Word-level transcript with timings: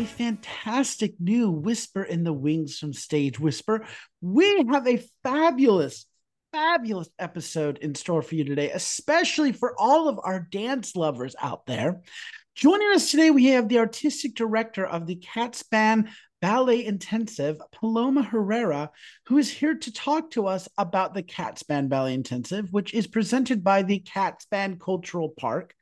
a 0.00 0.06
fantastic 0.06 1.12
new 1.20 1.50
Whisper 1.50 2.02
in 2.02 2.24
the 2.24 2.32
Wings 2.32 2.78
from 2.78 2.94
Stage 2.94 3.38
Whisper. 3.38 3.84
We 4.22 4.64
have 4.70 4.88
a 4.88 5.04
fabulous, 5.22 6.06
fabulous 6.52 7.10
episode 7.18 7.76
in 7.82 7.94
store 7.94 8.22
for 8.22 8.34
you 8.34 8.44
today, 8.44 8.70
especially 8.70 9.52
for 9.52 9.74
all 9.78 10.08
of 10.08 10.18
our 10.24 10.40
dance 10.40 10.96
lovers 10.96 11.36
out 11.38 11.66
there. 11.66 12.00
Joining 12.54 12.88
us 12.94 13.10
today, 13.10 13.30
we 13.30 13.48
have 13.48 13.68
the 13.68 13.78
artistic 13.78 14.34
director 14.34 14.86
of 14.86 15.06
the 15.06 15.16
Kaatsbaan 15.16 16.08
Ballet 16.40 16.86
Intensive, 16.86 17.60
Paloma 17.70 18.22
Herrera, 18.22 18.90
who 19.26 19.36
is 19.36 19.50
here 19.50 19.74
to 19.74 19.92
talk 19.92 20.30
to 20.30 20.46
us 20.46 20.66
about 20.78 21.12
the 21.12 21.22
Kaatsbaan 21.22 21.90
Ballet 21.90 22.14
Intensive, 22.14 22.72
which 22.72 22.94
is 22.94 23.06
presented 23.06 23.62
by 23.62 23.82
the 23.82 24.00
Kaatsbaan 24.00 24.80
Cultural 24.80 25.28
Park. 25.28 25.74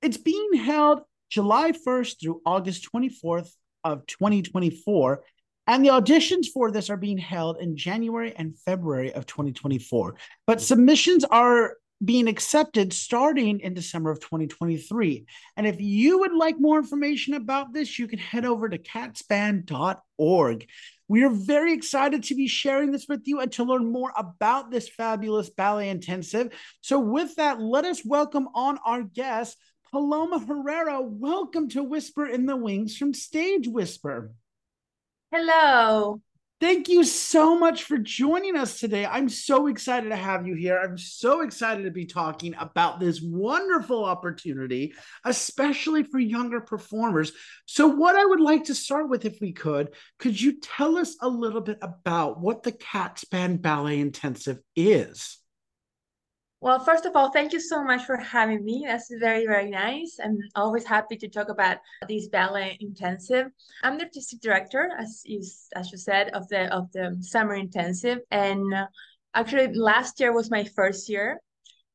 It's 0.00 0.16
being 0.16 0.54
held 0.54 1.00
July 1.28 1.72
1st 1.72 2.20
through 2.20 2.42
August 2.44 2.88
24th 2.92 3.50
of 3.84 4.06
2024. 4.06 5.22
And 5.66 5.84
the 5.84 5.90
auditions 5.90 6.46
for 6.46 6.70
this 6.70 6.88
are 6.88 6.96
being 6.96 7.18
held 7.18 7.58
in 7.58 7.76
January 7.76 8.34
and 8.34 8.58
February 8.60 9.12
of 9.12 9.26
2024. 9.26 10.14
But 10.46 10.62
submissions 10.62 11.24
are 11.24 11.74
being 12.04 12.28
accepted 12.28 12.92
starting 12.92 13.60
in 13.60 13.74
December 13.74 14.10
of 14.10 14.20
2023. 14.20 15.26
And 15.56 15.66
if 15.66 15.80
you 15.80 16.20
would 16.20 16.32
like 16.32 16.60
more 16.60 16.78
information 16.78 17.34
about 17.34 17.72
this, 17.72 17.98
you 17.98 18.06
can 18.06 18.18
head 18.18 18.44
over 18.44 18.68
to 18.68 18.78
kaatsbaan.org. 18.78 20.66
We 21.08 21.24
are 21.24 21.30
very 21.30 21.72
excited 21.72 22.22
to 22.24 22.34
be 22.34 22.46
sharing 22.46 22.92
this 22.92 23.06
with 23.08 23.22
you 23.24 23.40
and 23.40 23.50
to 23.52 23.64
learn 23.64 23.90
more 23.90 24.12
about 24.16 24.70
this 24.70 24.88
fabulous 24.88 25.48
ballet 25.50 25.88
intensive. 25.88 26.52
So, 26.82 26.98
with 26.98 27.34
that, 27.36 27.60
let 27.60 27.86
us 27.86 28.04
welcome 28.04 28.48
on 28.54 28.78
our 28.84 29.02
guest, 29.02 29.56
Paloma 29.90 30.38
Herrera, 30.38 31.00
welcome 31.00 31.68
to 31.70 31.82
Whisper 31.82 32.26
in 32.26 32.44
the 32.44 32.56
Wings 32.56 32.96
from 32.98 33.14
Stage 33.14 33.66
Whisper. 33.66 34.32
Hello. 35.32 36.20
Thank 36.60 36.90
you 36.90 37.04
so 37.04 37.58
much 37.58 37.84
for 37.84 37.96
joining 37.96 38.54
us 38.54 38.80
today. 38.80 39.06
I'm 39.06 39.30
so 39.30 39.68
excited 39.68 40.10
to 40.10 40.16
have 40.16 40.46
you 40.46 40.54
here. 40.56 40.78
I'm 40.78 40.98
so 40.98 41.40
excited 41.40 41.84
to 41.84 41.90
be 41.90 42.04
talking 42.04 42.54
about 42.58 43.00
this 43.00 43.22
wonderful 43.22 44.04
opportunity, 44.04 44.92
especially 45.24 46.02
for 46.02 46.18
younger 46.18 46.60
performers. 46.60 47.32
So, 47.64 47.86
what 47.86 48.14
I 48.14 48.26
would 48.26 48.40
like 48.40 48.64
to 48.64 48.74
start 48.74 49.08
with, 49.08 49.24
if 49.24 49.40
we 49.40 49.52
could, 49.52 49.94
could 50.18 50.38
you 50.38 50.60
tell 50.60 50.98
us 50.98 51.16
a 51.22 51.28
little 51.28 51.62
bit 51.62 51.78
about 51.80 52.40
what 52.40 52.62
the 52.62 52.72
Kaatsbaan 52.72 53.62
Ballet 53.62 54.00
Intensive 54.00 54.58
is? 54.76 55.38
Well, 56.60 56.80
first 56.80 57.06
of 57.06 57.14
all, 57.14 57.30
thank 57.30 57.52
you 57.52 57.60
so 57.60 57.84
much 57.84 58.04
for 58.04 58.16
having 58.16 58.64
me. 58.64 58.84
That's 58.84 59.08
very, 59.20 59.46
very 59.46 59.70
nice. 59.70 60.18
I'm 60.22 60.38
always 60.56 60.84
happy 60.84 61.16
to 61.16 61.28
talk 61.28 61.48
about 61.48 61.78
this 62.08 62.28
ballet 62.28 62.76
intensive. 62.80 63.46
I'm 63.84 63.96
the 63.96 64.04
artistic 64.04 64.40
director, 64.40 64.90
as 64.98 65.22
you, 65.24 65.40
as 65.76 65.92
you 65.92 65.98
said, 65.98 66.30
of 66.30 66.48
the 66.48 66.74
of 66.74 66.90
the 66.92 67.16
summer 67.20 67.54
intensive. 67.54 68.18
And 68.32 68.74
uh, 68.74 68.86
actually, 69.34 69.72
last 69.74 70.18
year 70.18 70.32
was 70.32 70.50
my 70.50 70.64
first 70.64 71.08
year, 71.08 71.38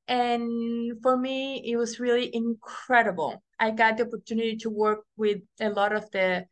and 0.08 0.94
for 1.02 1.18
me, 1.18 1.62
it 1.66 1.76
was 1.76 2.00
really 2.00 2.34
incredible. 2.34 3.44
I 3.60 3.72
got 3.72 3.98
the 3.98 4.08
opportunity 4.08 4.56
to 4.58 4.70
work 4.70 5.04
with 5.18 5.42
a 5.60 5.70
lot 5.72 5.94
of 5.94 6.10
the 6.12 6.46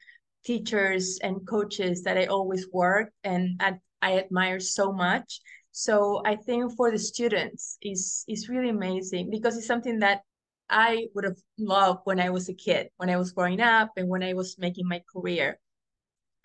teachers 0.45 1.17
and 1.23 1.47
coaches 1.47 2.03
that 2.03 2.17
I 2.17 2.25
always 2.25 2.67
work 2.73 3.11
and 3.23 3.61
I, 3.61 3.75
I 4.01 4.17
admire 4.17 4.59
so 4.59 4.91
much 4.91 5.39
so 5.71 6.21
I 6.25 6.35
think 6.35 6.75
for 6.75 6.91
the 6.91 6.99
students 6.99 7.77
is 7.81 8.25
is 8.27 8.49
really 8.49 8.69
amazing 8.69 9.29
because 9.29 9.57
it's 9.57 9.67
something 9.67 9.99
that 9.99 10.21
I 10.69 11.07
would 11.13 11.25
have 11.25 11.37
loved 11.57 12.01
when 12.05 12.19
I 12.19 12.29
was 12.29 12.49
a 12.49 12.53
kid, 12.53 12.89
when 12.97 13.09
I 13.09 13.17
was 13.17 13.31
growing 13.33 13.59
up 13.61 13.91
and 13.97 14.07
when 14.07 14.23
I 14.23 14.33
was 14.33 14.57
making 14.57 14.87
my 14.87 15.01
career. 15.13 15.59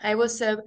I 0.01 0.15
was 0.17 0.41
a 0.41 0.59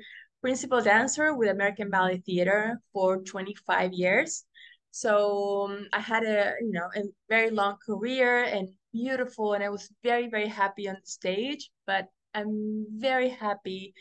principal 0.42 0.82
dancer 0.82 1.34
with 1.36 1.50
American 1.50 1.90
Ballet 1.90 2.24
Theater 2.26 2.82
for 2.94 3.22
25 3.22 3.94
years. 3.94 4.46
So 4.92 5.68
um, 5.70 5.88
I 5.94 6.00
had 6.00 6.24
a 6.24 6.54
you 6.62 6.72
know 6.72 6.90
a 6.96 7.04
very 7.30 7.52
long 7.52 7.78
career 7.86 8.44
and 8.44 8.70
beautiful, 8.94 9.54
and 9.54 9.64
I 9.64 9.70
was 9.70 9.90
very 10.04 10.30
very 10.30 10.48
happy 10.48 10.90
on 10.90 10.96
the 10.96 11.08
stage. 11.08 11.70
But 11.86 12.08
I'm 12.34 12.86
very 12.98 13.30
happy 13.30 13.94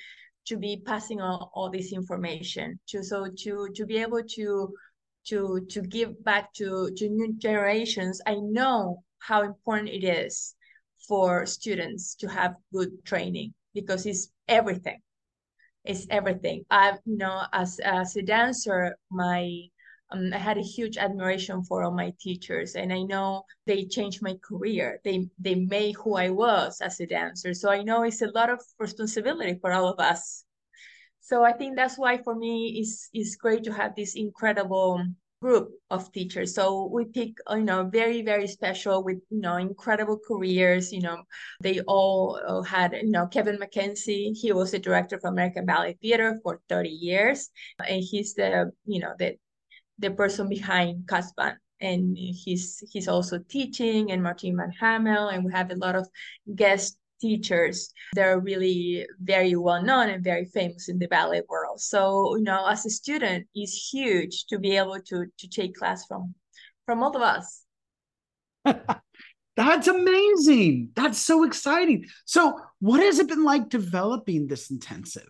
to 0.48 0.56
be 0.56 0.82
passing 0.84 1.20
on 1.20 1.48
all 1.54 1.70
this 1.70 1.92
information 1.92 2.78
to 2.88 3.02
so 3.02 3.26
to 3.36 3.68
to 3.74 3.86
be 3.86 3.98
able 3.98 4.22
to 4.22 4.72
to 5.26 5.60
to 5.68 5.82
give 5.82 6.22
back 6.24 6.52
to 6.54 6.90
to 6.96 7.08
new 7.08 7.32
generations 7.38 8.20
i 8.26 8.34
know 8.34 9.02
how 9.18 9.42
important 9.42 9.88
it 9.88 10.04
is 10.04 10.54
for 11.06 11.46
students 11.46 12.14
to 12.14 12.28
have 12.28 12.54
good 12.72 13.04
training 13.04 13.54
because 13.74 14.06
it's 14.06 14.28
everything. 14.46 15.00
It's 15.84 16.06
everything. 16.10 16.64
I 16.70 16.98
you 17.06 17.16
know 17.16 17.44
as 17.52 17.78
as 17.78 18.16
a 18.16 18.22
dancer 18.22 18.96
my 19.10 19.62
um, 20.10 20.32
I 20.32 20.38
had 20.38 20.58
a 20.58 20.62
huge 20.62 20.96
admiration 20.96 21.62
for 21.62 21.82
all 21.82 21.90
my 21.90 22.12
teachers, 22.20 22.74
and 22.74 22.92
I 22.92 23.02
know 23.02 23.44
they 23.66 23.84
changed 23.84 24.22
my 24.22 24.36
career. 24.42 25.00
They 25.04 25.28
they 25.38 25.54
made 25.54 25.96
who 25.96 26.16
I 26.16 26.30
was 26.30 26.80
as 26.80 27.00
a 27.00 27.06
dancer. 27.06 27.54
So 27.54 27.70
I 27.70 27.82
know 27.82 28.02
it's 28.02 28.22
a 28.22 28.30
lot 28.34 28.50
of 28.50 28.60
responsibility 28.78 29.58
for 29.60 29.72
all 29.72 29.88
of 29.88 30.00
us. 30.00 30.44
So 31.20 31.44
I 31.44 31.52
think 31.52 31.76
that's 31.76 31.98
why 31.98 32.18
for 32.18 32.34
me 32.34 32.78
it's 32.80 33.10
it's 33.12 33.36
great 33.36 33.64
to 33.64 33.72
have 33.72 33.94
this 33.94 34.14
incredible 34.16 35.04
group 35.40 35.70
of 35.90 36.10
teachers. 36.12 36.54
So 36.54 36.90
we 36.92 37.04
pick, 37.04 37.34
you 37.50 37.62
know, 37.62 37.84
very, 37.84 38.22
very 38.22 38.46
special 38.48 39.04
with, 39.04 39.18
you 39.30 39.40
know, 39.40 39.56
incredible 39.56 40.18
careers. 40.26 40.92
You 40.92 41.02
know, 41.02 41.22
they 41.60 41.80
all 41.86 42.62
had, 42.62 42.92
you 42.92 43.10
know, 43.10 43.26
Kevin 43.26 43.58
McKenzie, 43.58 44.36
he 44.36 44.52
was 44.52 44.72
the 44.72 44.78
director 44.78 45.16
of 45.16 45.24
American 45.24 45.64
Ballet 45.64 45.96
Theater 46.02 46.40
for 46.42 46.60
30 46.68 46.88
years. 46.88 47.50
And 47.86 48.02
he's 48.02 48.34
the, 48.34 48.72
you 48.84 49.00
know, 49.00 49.14
the 49.18 49.36
the 49.98 50.10
person 50.10 50.48
behind 50.48 51.06
Kaatsbaan. 51.06 51.56
And 51.80 52.16
he's 52.18 52.82
he's 52.90 53.06
also 53.06 53.38
teaching 53.48 54.10
and 54.10 54.20
Martine 54.20 54.56
Van 54.56 54.72
Hamel, 54.80 55.28
and 55.28 55.44
we 55.44 55.52
have 55.52 55.70
a 55.70 55.76
lot 55.76 55.94
of 55.94 56.08
guest 56.56 56.98
teachers 57.20 57.92
they're 58.14 58.38
really 58.38 59.06
very 59.20 59.56
well 59.56 59.82
known 59.82 60.08
and 60.08 60.22
very 60.22 60.44
famous 60.44 60.88
in 60.88 60.98
the 60.98 61.08
ballet 61.08 61.42
world. 61.48 61.80
So 61.80 62.36
you 62.36 62.42
know 62.42 62.66
as 62.66 62.86
a 62.86 62.90
student 62.90 63.46
it's 63.54 63.90
huge 63.92 64.46
to 64.46 64.58
be 64.58 64.76
able 64.76 65.00
to 65.00 65.26
to 65.38 65.48
take 65.48 65.74
class 65.74 66.06
from 66.06 66.34
from 66.86 67.02
all 67.02 67.14
of 67.14 67.22
us. 67.22 67.62
That's 69.56 69.88
amazing. 69.88 70.90
That's 70.94 71.18
so 71.18 71.42
exciting. 71.42 72.06
So 72.24 72.60
what 72.78 73.00
has 73.00 73.18
it 73.18 73.28
been 73.28 73.42
like 73.42 73.68
developing 73.68 74.46
this 74.46 74.70
intensive 74.70 75.28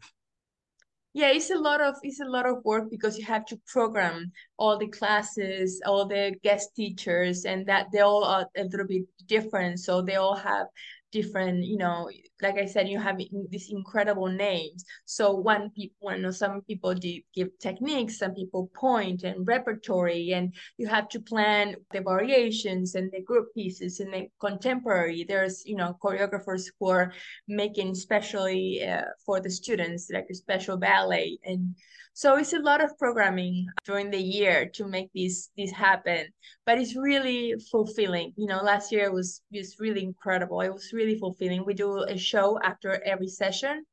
yeah 1.19 1.31
it's 1.31 1.51
a 1.51 1.59
lot 1.59 1.81
of 1.81 1.97
it's 2.03 2.21
a 2.21 2.25
lot 2.25 2.47
of 2.47 2.65
work 2.65 2.89
because 2.91 3.19
you 3.19 3.25
have 3.25 3.45
to 3.45 3.59
program 3.67 4.31
all 4.57 4.79
the 4.79 4.87
classes 4.87 5.83
all 5.85 6.07
the 6.07 6.33
guest 6.45 6.77
teachers 6.77 7.45
and 7.45 7.67
that 7.67 7.87
they 7.93 7.99
all 7.99 8.23
are 8.23 8.47
a 8.57 8.63
little 8.63 8.87
bit 8.87 9.03
different. 9.27 9.79
So 9.79 10.03
they 10.03 10.17
all 10.17 10.35
have 10.35 10.67
different 11.11 11.65
you 11.65 11.79
know 11.79 12.11
like 12.43 12.57
i 12.57 12.65
said 12.67 12.89
you 12.89 12.99
have 12.99 13.19
these 13.51 13.71
incredible 13.71 14.29
names. 14.29 14.85
So 15.05 15.33
one 15.33 15.71
people 15.71 16.13
you 16.13 16.23
know 16.23 16.31
some 16.31 16.63
people 16.63 16.95
give 16.95 17.59
techniques 17.59 18.19
some 18.19 18.35
people 18.35 18.71
point 18.75 19.23
and 19.25 19.47
repertory 19.47 20.33
and 20.33 20.55
you 20.77 20.87
have 20.87 21.09
to 21.11 21.21
plan 21.21 21.77
the 21.93 22.01
variations 22.01 22.95
and 22.95 23.11
the 23.11 23.23
group 23.23 23.53
pieces 23.55 24.01
and 24.01 24.13
the 24.13 24.29
contemporary. 24.41 25.25
There's 25.25 25.65
you 25.67 25.77
know 25.77 25.97
choreographers 26.03 26.65
who 26.79 26.89
are 26.91 27.13
making 27.49 27.91
especially 27.91 28.87
uh, 28.87 29.03
for 29.25 29.41
the 29.41 29.51
students 29.51 30.11
like 30.13 30.27
a 30.31 30.35
special 30.35 30.77
ballet 30.77 31.39
and 31.45 31.75
so 32.19 32.35
it's 32.35 32.53
a 32.53 32.59
lot 32.59 32.83
of 32.83 32.99
programming 32.99 33.69
during 33.85 34.11
the 34.11 34.19
year 34.19 34.69
to 34.75 34.89
make 34.89 35.09
this 35.15 35.51
this 35.57 35.71
happen. 35.71 36.27
But 36.67 36.81
it's 36.81 36.97
really 36.97 37.55
fulfilling. 37.71 38.33
You 38.37 38.49
know, 38.49 38.61
last 38.61 38.91
year 38.91 39.13
was 39.13 39.41
was 39.53 39.77
really 39.79 40.03
incredible. 40.03 40.61
It 40.63 40.73
was 40.73 40.93
really 40.93 41.17
fulfilling. 41.17 41.65
We 41.65 41.75
do 41.75 42.03
a 42.03 42.19
show 42.19 42.59
after 42.61 43.01
every 43.05 43.29
session. 43.29 43.85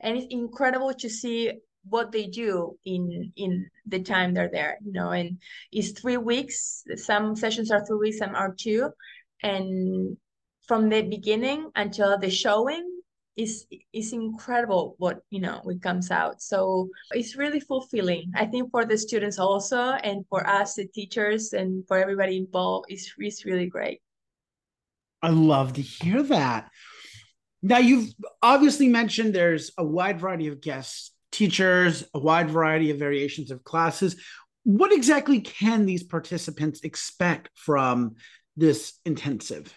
And 0.00 0.16
it's 0.16 0.26
incredible 0.30 0.94
to 0.94 1.10
see 1.10 1.52
what 1.84 2.12
they 2.12 2.28
do 2.28 2.78
in 2.86 3.30
in 3.36 3.68
the 3.84 4.00
time 4.00 4.32
they're 4.32 4.48
there 4.52 4.78
you 4.84 4.92
know 4.92 5.10
and 5.10 5.36
it's 5.72 6.00
three 6.00 6.16
weeks 6.16 6.84
some 6.94 7.34
sessions 7.34 7.72
are 7.72 7.84
three 7.84 7.98
weeks 7.98 8.18
some 8.18 8.36
are 8.36 8.54
two 8.56 8.88
and 9.42 10.16
from 10.68 10.88
the 10.88 11.02
beginning 11.02 11.68
until 11.74 12.16
the 12.20 12.30
showing 12.30 12.91
is 13.36 13.66
is 13.92 14.12
incredible 14.12 14.94
what 14.98 15.22
you 15.30 15.40
know 15.40 15.60
what 15.62 15.82
comes 15.82 16.10
out. 16.10 16.42
So 16.42 16.88
it's 17.12 17.36
really 17.36 17.60
fulfilling. 17.60 18.32
I 18.34 18.46
think 18.46 18.70
for 18.70 18.84
the 18.84 18.98
students 18.98 19.38
also 19.38 19.78
and 19.78 20.24
for 20.28 20.46
us 20.46 20.74
the 20.74 20.86
teachers 20.86 21.52
and 21.52 21.86
for 21.88 21.98
everybody 21.98 22.36
involved 22.36 22.86
it's, 22.88 23.12
it's 23.18 23.44
really 23.44 23.66
great. 23.66 24.00
I 25.22 25.30
love 25.30 25.74
to 25.74 25.82
hear 25.82 26.22
that. 26.24 26.70
Now 27.62 27.78
you've 27.78 28.12
obviously 28.42 28.88
mentioned 28.88 29.34
there's 29.34 29.70
a 29.78 29.84
wide 29.84 30.20
variety 30.20 30.48
of 30.48 30.60
guests 30.60 31.12
teachers 31.32 32.04
a 32.14 32.18
wide 32.18 32.50
variety 32.50 32.90
of 32.90 32.98
variations 32.98 33.50
of 33.50 33.64
classes. 33.64 34.16
What 34.64 34.92
exactly 34.92 35.40
can 35.40 35.86
these 35.86 36.04
participants 36.04 36.82
expect 36.82 37.48
from 37.56 38.14
this 38.56 38.92
intensive 39.04 39.74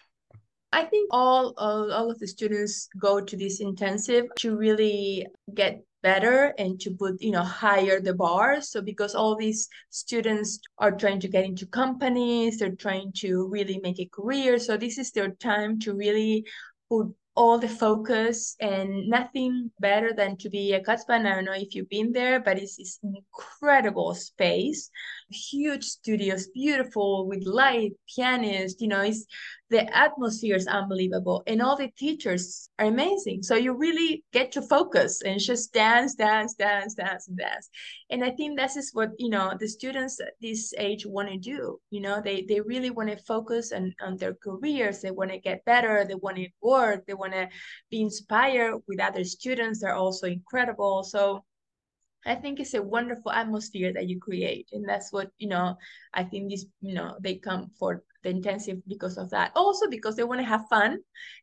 I 0.76 0.84
think 0.84 1.08
all, 1.10 1.54
all 1.58 1.90
all 1.90 2.12
of 2.12 2.20
the 2.20 2.28
students 2.28 2.90
go 3.00 3.22
to 3.22 3.38
this 3.38 3.62
intensive 3.62 4.26
to 4.40 4.58
really 4.58 5.26
get 5.54 5.82
better 6.04 6.54
and 6.60 6.78
to 6.82 6.92
put 6.92 7.22
you 7.22 7.32
know 7.32 7.44
higher 7.44 8.02
the 8.02 8.14
bar. 8.14 8.60
So 8.62 8.82
because 8.82 9.16
all 9.16 9.38
these 9.38 9.70
students 9.90 10.60
are 10.78 10.92
trying 10.92 11.22
to 11.22 11.30
get 11.30 11.46
into 11.46 11.66
companies 11.66 12.60
they're 12.60 12.84
trying 12.88 13.14
to 13.24 13.48
really 13.48 13.80
make 13.84 14.02
a 14.02 14.12
career. 14.18 14.60
So 14.60 14.76
this 14.76 14.98
is 14.98 15.12
their 15.12 15.30
time 15.30 15.80
to 15.80 15.96
really 15.96 16.46
put 16.90 17.08
all 17.36 17.60
the 17.60 17.68
focus 17.68 18.56
and 18.62 19.10
nothing 19.10 19.70
better 19.80 20.14
than 20.14 20.38
to 20.38 20.50
be 20.50 20.74
a 20.74 20.82
Kaatsbaan. 20.82 21.26
I 21.26 21.36
don't 21.36 21.46
know 21.46 21.54
if 21.54 21.76
you've 21.76 21.90
been 21.90 22.14
there, 22.14 22.40
but 22.40 22.58
it's 22.58 22.78
this 22.78 23.00
incredible 23.04 24.16
space, 24.16 24.90
huge 25.30 25.84
studios, 25.84 26.48
beautiful 26.48 27.28
with 27.28 27.44
light, 27.46 27.92
pianist, 28.16 28.82
you 28.82 28.88
know, 28.88 29.02
it's 29.02 29.26
the 29.70 29.98
atmosphere 29.98 30.56
is 30.56 30.68
unbelievable 30.68 31.44
and 31.48 31.62
all 31.62 31.76
the 31.76 31.90
teachers 31.98 32.70
are 32.78 32.86
amazing. 32.86 33.42
So 33.42 33.56
you 33.56 33.74
really 33.74 34.24
get 34.32 34.52
to 34.54 34.62
focus 34.62 35.22
and 35.24 35.40
just 35.40 35.74
dance 35.74 36.16
dance 36.16 36.54
dance 36.54 36.94
dance 36.94 37.28
and 37.28 37.38
dance. 37.38 37.70
And 38.10 38.24
i 38.24 38.30
think 38.30 38.58
this 38.58 38.76
is 38.76 38.92
what 38.94 39.10
you 39.18 39.30
know 39.30 39.54
the 39.60 39.68
students 39.68 40.20
at 40.20 40.34
this 40.42 40.74
age 40.78 41.06
want 41.06 41.30
to 41.30 41.38
do 41.38 41.80
you 41.90 42.02
know? 42.02 42.22
They 42.22 42.46
they 42.48 42.62
really 42.62 42.90
want 42.90 43.10
to 43.10 43.18
focus 43.18 43.72
on, 43.72 43.94
on 44.02 44.18
their 44.18 44.36
careers. 44.36 45.02
They 45.02 45.12
want 45.12 45.32
to 45.32 45.40
get 45.40 45.66
better. 45.66 46.06
They 46.06 46.16
want 46.16 46.38
to 46.38 46.48
work. 46.62 47.06
They 47.06 47.14
want 47.14 47.34
to 47.34 47.50
be 47.90 48.02
inspired 48.02 48.82
with 48.88 49.00
other 49.00 49.24
students. 49.24 49.82
They're 49.82 49.96
also 49.96 50.28
incredible. 50.28 51.04
So 51.04 51.44
I 52.26 52.36
think 52.36 52.60
it's 52.60 52.74
a 52.74 52.82
wonderful 52.82 53.32
atmosphere 53.32 53.94
that 53.94 54.10
you 54.10 54.20
create. 54.20 54.70
And 54.74 54.88
that's 54.88 55.14
what, 55.14 55.30
you 55.38 55.48
know, 55.48 55.78
I 56.14 56.24
think 56.24 56.50
these, 56.50 56.66
you 56.82 56.96
know, 56.96 57.16
they 57.22 57.36
come 57.36 57.70
for 57.80 58.04
the 58.26 58.32
intensive 58.32 58.80
because 58.88 59.18
of 59.18 59.30
that. 59.30 59.52
Also 59.56 59.88
because 59.90 60.16
they 60.16 60.24
want 60.24 60.42
to 60.42 60.46
have 60.46 60.68
fun 60.68 60.98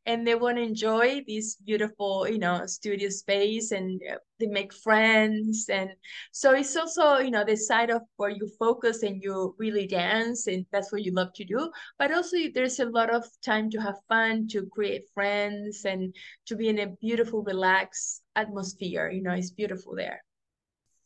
and 0.05 0.27
they 0.27 0.35
want 0.35 0.57
to 0.57 0.63
enjoy 0.63 1.23
this 1.27 1.55
beautiful, 1.55 2.29
you 2.29 2.39
know, 2.39 2.67
studio 2.67 3.09
space 3.09 3.71
and 3.71 4.01
uh, 4.11 4.17
they 4.41 4.49
make 4.49 4.75
friends. 4.75 5.67
And 5.69 5.91
so 6.33 6.53
it's 6.53 6.77
also, 6.77 7.19
you 7.19 7.31
know, 7.31 7.45
the 7.45 7.57
side 7.57 7.91
of 7.91 8.03
where 8.17 8.31
you 8.31 8.51
focus 8.59 9.05
and 9.05 9.23
you 9.23 9.55
really 9.59 9.87
dance 9.87 10.49
and 10.49 10.67
that's 10.73 10.93
what 10.93 11.05
you 11.05 11.13
love 11.13 11.33
to 11.35 11.45
do. 11.45 11.71
But 11.99 12.13
also 12.13 12.37
there's 12.53 12.81
a 12.81 12.87
lot 12.87 13.15
of 13.15 13.25
time 13.45 13.71
to 13.71 13.81
have 13.81 13.97
fun, 14.09 14.49
to 14.49 14.67
create 14.67 15.05
friends 15.15 15.85
and 15.85 16.15
to 16.47 16.57
be 16.57 16.69
in 16.69 16.81
a 16.81 16.89
beautiful, 17.01 17.43
relaxed 17.43 18.23
atmosphere. 18.35 19.09
You 19.09 19.23
know, 19.23 19.35
it's 19.35 19.51
beautiful 19.51 19.95
there 19.95 20.23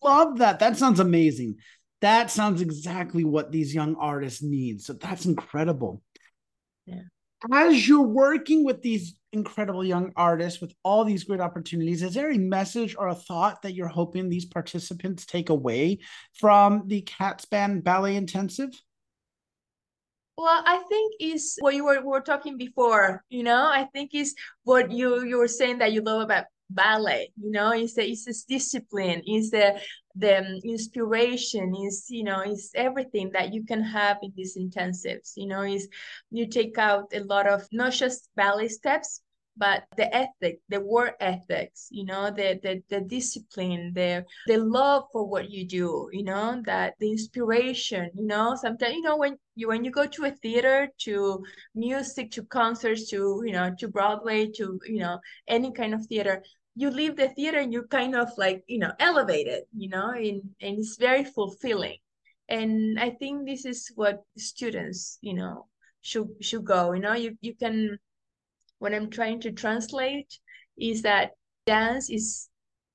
love 0.02 0.38
that. 0.38 0.60
That 0.60 0.76
sounds 0.76 1.00
amazing. 1.00 1.56
That 2.02 2.30
sounds 2.30 2.60
exactly 2.60 3.24
what 3.24 3.52
these 3.52 3.74
young 3.74 3.96
artists 3.96 4.42
need. 4.42 4.82
So 4.82 4.92
that's 4.92 5.24
incredible. 5.24 6.02
Yeah. 6.84 7.02
As 7.52 7.86
you're 7.86 8.06
working 8.06 8.64
with 8.64 8.82
these 8.82 9.14
incredible 9.32 9.84
young 9.84 10.12
artists 10.16 10.60
with 10.60 10.74
all 10.82 11.04
these 11.04 11.24
great 11.24 11.40
opportunities, 11.40 12.02
is 12.02 12.14
there 12.14 12.30
a 12.32 12.38
message 12.38 12.96
or 12.98 13.08
a 13.08 13.14
thought 13.14 13.62
that 13.62 13.74
you're 13.74 13.88
hoping 13.88 14.28
these 14.28 14.46
participants 14.46 15.26
take 15.26 15.50
away 15.50 15.98
from 16.34 16.84
the 16.86 17.02
Kaatsbaan 17.02 17.82
Ballet 17.82 18.16
Intensive? 18.16 18.70
Well, 20.38 20.62
I 20.66 20.82
think 20.88 21.14
is 21.18 21.56
what 21.60 21.74
you 21.74 21.84
were, 21.84 22.02
were 22.02 22.20
talking 22.20 22.58
before, 22.58 23.24
you 23.30 23.42
know, 23.42 23.66
I 23.66 23.84
think 23.94 24.14
is 24.14 24.34
what 24.64 24.90
you 24.90 25.24
you 25.24 25.38
were 25.38 25.48
saying 25.48 25.78
that 25.78 25.92
you 25.92 26.02
love 26.02 26.22
about 26.22 26.44
ballet 26.70 27.30
you 27.40 27.50
know 27.50 27.70
it's 27.70 27.94
the 27.94 28.04
it's 28.04 28.24
this 28.24 28.44
discipline 28.44 29.22
it's 29.24 29.50
the 29.50 29.80
the 30.18 30.38
um, 30.38 30.60
inspiration 30.64 31.74
is 31.86 32.06
you 32.08 32.24
know 32.24 32.40
is 32.42 32.70
everything 32.74 33.30
that 33.32 33.52
you 33.52 33.64
can 33.64 33.82
have 33.82 34.18
in 34.22 34.32
these 34.36 34.56
intensives 34.56 35.32
you 35.36 35.46
know 35.46 35.62
is 35.62 35.88
you 36.30 36.46
take 36.46 36.78
out 36.78 37.04
a 37.12 37.20
lot 37.20 37.46
of 37.46 37.66
not 37.72 37.92
just 37.92 38.28
ballet 38.36 38.68
steps 38.68 39.22
but 39.56 39.84
the 39.96 40.14
ethic 40.14 40.60
the 40.68 40.80
work 40.80 41.14
ethics 41.20 41.88
you 41.90 42.04
know 42.04 42.30
the 42.30 42.58
the, 42.62 42.82
the 42.90 43.00
discipline 43.00 43.92
the 43.94 44.24
the 44.46 44.56
love 44.58 45.04
for 45.12 45.26
what 45.26 45.50
you 45.50 45.66
do 45.66 46.08
you 46.12 46.22
know 46.22 46.60
that 46.64 46.94
the 47.00 47.10
inspiration 47.10 48.10
you 48.14 48.26
know. 48.26 48.54
Sometimes 48.54 48.94
you 48.94 49.02
know 49.02 49.16
when 49.16 49.36
you 49.54 49.68
when 49.68 49.84
you 49.84 49.90
go 49.90 50.06
to 50.06 50.24
a 50.24 50.30
theater 50.30 50.88
to 50.98 51.42
music 51.74 52.30
to 52.32 52.42
concerts 52.44 53.08
to 53.10 53.42
you 53.44 53.52
know 53.52 53.74
to 53.78 53.88
broadway 53.88 54.46
to 54.56 54.78
you 54.86 54.98
know 54.98 55.18
any 55.48 55.72
kind 55.72 55.94
of 55.94 56.04
theater 56.06 56.42
you 56.76 56.90
leave 56.90 57.16
the 57.16 57.28
theater 57.30 57.58
and 57.58 57.72
you 57.72 57.82
kind 57.84 58.14
of 58.14 58.28
like 58.36 58.62
you 58.68 58.78
know 58.78 58.92
elevated 59.00 59.64
you 59.76 59.88
know 59.88 60.10
and, 60.10 60.42
and 60.60 60.78
it's 60.78 60.96
very 60.98 61.24
fulfilling 61.24 61.96
and 62.48 63.00
i 63.00 63.10
think 63.10 63.46
this 63.46 63.64
is 63.64 63.90
what 63.96 64.22
students 64.36 65.18
you 65.22 65.34
know 65.34 65.66
should 66.02 66.28
should 66.40 66.64
go 66.64 66.92
you 66.92 67.00
know 67.00 67.14
you 67.14 67.36
you 67.40 67.54
can 67.54 67.98
what 68.78 68.94
I'm 68.94 69.10
trying 69.10 69.40
to 69.40 69.52
translate 69.52 70.38
is 70.78 71.02
that 71.02 71.32
dance 71.66 72.10
is 72.10 72.48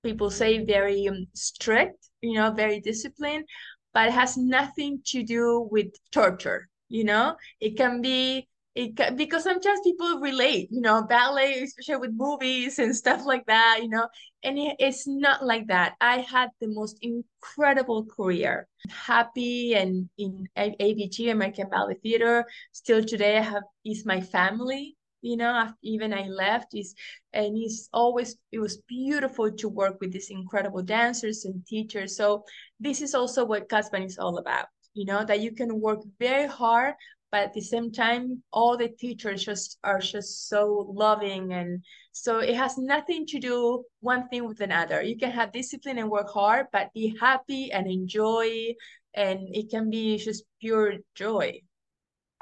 people 0.04 0.30
say 0.30 0.64
very 0.64 1.08
um, 1.08 1.28
strict, 1.34 2.10
you 2.22 2.34
know, 2.34 2.52
very 2.52 2.80
disciplined, 2.80 3.46
but 3.94 4.08
it 4.08 4.14
has 4.14 4.38
nothing 4.38 5.02
to 5.06 5.24
do 5.24 5.68
with 5.72 5.88
torture. 6.12 6.68
You 6.90 7.06
know, 7.06 7.36
it 7.60 7.78
can 7.78 8.02
be 8.02 8.48
it 8.76 9.18
because 9.18 9.44
sometimes 9.44 9.80
people 9.84 10.20
relate, 10.20 10.70
you 10.72 10.82
know, 10.82 11.04
ballet, 11.04 11.64
especially 11.64 11.98
with 11.98 12.12
movies 12.14 12.80
and 12.80 12.96
stuff 12.96 13.26
like 13.26 13.46
that, 13.48 13.80
you 13.82 13.90
know, 13.90 14.08
and 14.44 14.58
it, 14.58 14.76
it's 14.80 15.08
not 15.08 15.46
like 15.46 15.68
that. 15.68 15.96
I 16.00 16.20
had 16.20 16.50
the 16.62 16.68
most 16.68 16.98
incredible 17.02 18.06
career, 18.06 18.68
happy 18.90 19.74
and 19.74 20.10
in 20.18 20.48
ABT, 20.56 21.30
American 21.30 21.70
Ballet 21.70 21.96
Theater. 22.02 22.46
Still 22.72 23.04
today, 23.04 23.38
I 23.38 23.42
have 23.42 23.64
is 23.86 24.06
my 24.06 24.22
family 24.22 24.96
you 25.24 25.38
know 25.38 25.70
even 25.84 26.14
i 26.14 26.24
left 26.24 26.74
is 26.74 26.96
and 27.34 27.56
it's 27.56 27.90
always 27.94 28.36
it 28.52 28.60
was 28.60 28.82
beautiful 28.88 29.52
to 29.52 29.70
work 29.70 29.98
with 30.02 30.12
these 30.12 30.32
incredible 30.32 30.82
dancers 30.82 31.46
and 31.46 31.66
teachers 31.68 32.18
so 32.18 32.44
this 32.80 33.02
is 33.02 33.14
also 33.14 33.46
what 33.46 33.70
Kaatsbaan 33.70 34.06
is 34.06 34.18
all 34.18 34.40
about 34.40 34.66
you 34.94 35.06
know 35.06 35.24
that 35.24 35.40
you 35.40 35.52
can 35.52 35.80
work 35.80 36.00
very 36.20 36.48
hard 36.48 36.96
but 37.32 37.44
at 37.44 37.54
the 37.54 37.62
same 37.62 37.92
time 37.92 38.44
all 38.52 38.78
the 38.78 38.90
teachers 38.90 39.44
just 39.44 39.78
are 39.84 40.00
just 40.00 40.50
so 40.50 40.92
loving 40.94 41.54
and 41.54 41.84
so 42.12 42.40
it 42.40 42.56
has 42.56 42.78
nothing 42.78 43.26
to 43.26 43.40
do 43.40 43.84
one 44.02 44.28
thing 44.28 44.46
with 44.46 44.60
another. 44.60 45.02
You 45.02 45.18
can 45.18 45.32
have 45.32 45.54
discipline 45.54 45.98
and 45.98 46.10
work 46.10 46.30
hard 46.30 46.68
but 46.74 46.94
be 46.94 47.16
happy 47.20 47.72
and 47.72 47.88
enjoy 47.88 48.74
and 49.14 49.40
it 49.54 49.70
can 49.70 49.90
be 49.90 50.18
just 50.18 50.44
pure 50.60 50.96
joy. 51.16 51.62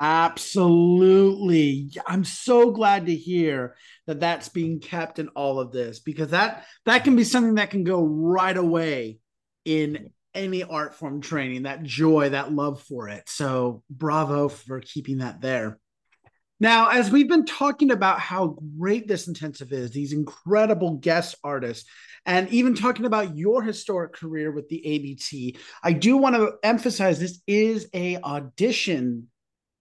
Absolutely. 0.01 1.91
I'm 2.07 2.23
so 2.23 2.71
glad 2.71 3.07
to 3.07 3.15
hear 3.15 3.75
that 4.07 4.21
that's 4.21 4.47
being 4.47 4.79
kept 4.79 5.19
in 5.19 5.27
all 5.29 5.59
of 5.59 5.73
this 5.73 5.99
because 5.99 6.29
that 6.29 6.65
that 6.85 7.03
can 7.03 7.17
be 7.17 7.25
something 7.25 7.55
that 7.55 7.69
can 7.69 7.83
go 7.83 8.01
right 8.01 8.55
away 8.55 9.19
in 9.65 10.11
any 10.39 10.63
art 10.63 10.95
form 10.95 11.21
training, 11.21 11.63
that 11.63 11.83
joy, 11.83 12.29
that 12.29 12.51
love 12.51 12.81
for 12.83 13.09
it. 13.09 13.27
So, 13.27 13.83
bravo 13.89 14.49
for 14.49 14.79
keeping 14.79 15.19
that 15.19 15.41
there. 15.41 15.79
Now, 16.59 16.89
as 16.89 17.09
we've 17.09 17.29
been 17.29 17.45
talking 17.45 17.91
about 17.91 18.19
how 18.19 18.57
great 18.77 19.07
this 19.07 19.27
intensive 19.27 19.71
is, 19.71 19.91
these 19.91 20.11
incredible 20.11 20.95
guest 20.95 21.35
artists, 21.43 21.89
and 22.25 22.49
even 22.49 22.75
talking 22.75 23.05
about 23.05 23.37
your 23.37 23.61
historic 23.63 24.13
career 24.13 24.51
with 24.51 24.67
the 24.67 24.85
ABT, 24.85 25.57
I 25.81 25.93
do 25.93 26.17
want 26.17 26.35
to 26.35 26.55
emphasize 26.63 27.17
this 27.17 27.41
is 27.47 27.87
a 27.93 28.17
audition 28.17 29.29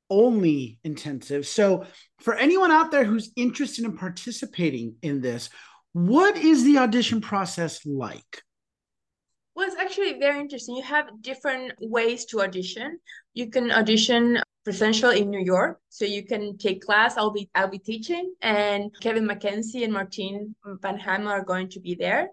only 0.08 0.78
intensive. 0.84 1.46
So, 1.46 1.84
for 2.20 2.34
anyone 2.34 2.70
out 2.70 2.90
there 2.90 3.04
who's 3.04 3.32
interested 3.36 3.84
in 3.84 3.96
participating 3.96 4.96
in 5.02 5.20
this, 5.20 5.50
what 5.92 6.36
is 6.36 6.64
the 6.64 6.78
audition 6.78 7.20
process 7.20 7.84
like? 7.84 8.42
Well, 9.58 9.66
it's 9.66 9.76
actually 9.76 10.20
very 10.20 10.38
interesting. 10.38 10.76
You 10.76 10.84
have 10.84 11.20
different 11.20 11.72
ways 11.80 12.24
to 12.26 12.42
audition. 12.42 13.00
You 13.34 13.50
can 13.50 13.72
audition 13.72 14.38
presential 14.62 15.10
in 15.10 15.30
New 15.30 15.40
York, 15.40 15.80
so 15.88 16.04
you 16.04 16.24
can 16.24 16.56
take 16.58 16.80
class. 16.80 17.16
I'll 17.16 17.32
be 17.32 17.50
I'll 17.56 17.66
be 17.66 17.80
teaching, 17.80 18.32
and 18.40 18.92
Kevin 19.00 19.26
McKenzie 19.26 19.82
and 19.82 19.92
Martin 19.92 20.54
Van 20.80 20.96
Ham 20.96 21.26
are 21.26 21.42
going 21.42 21.70
to 21.70 21.80
be 21.80 21.96
there. 21.96 22.28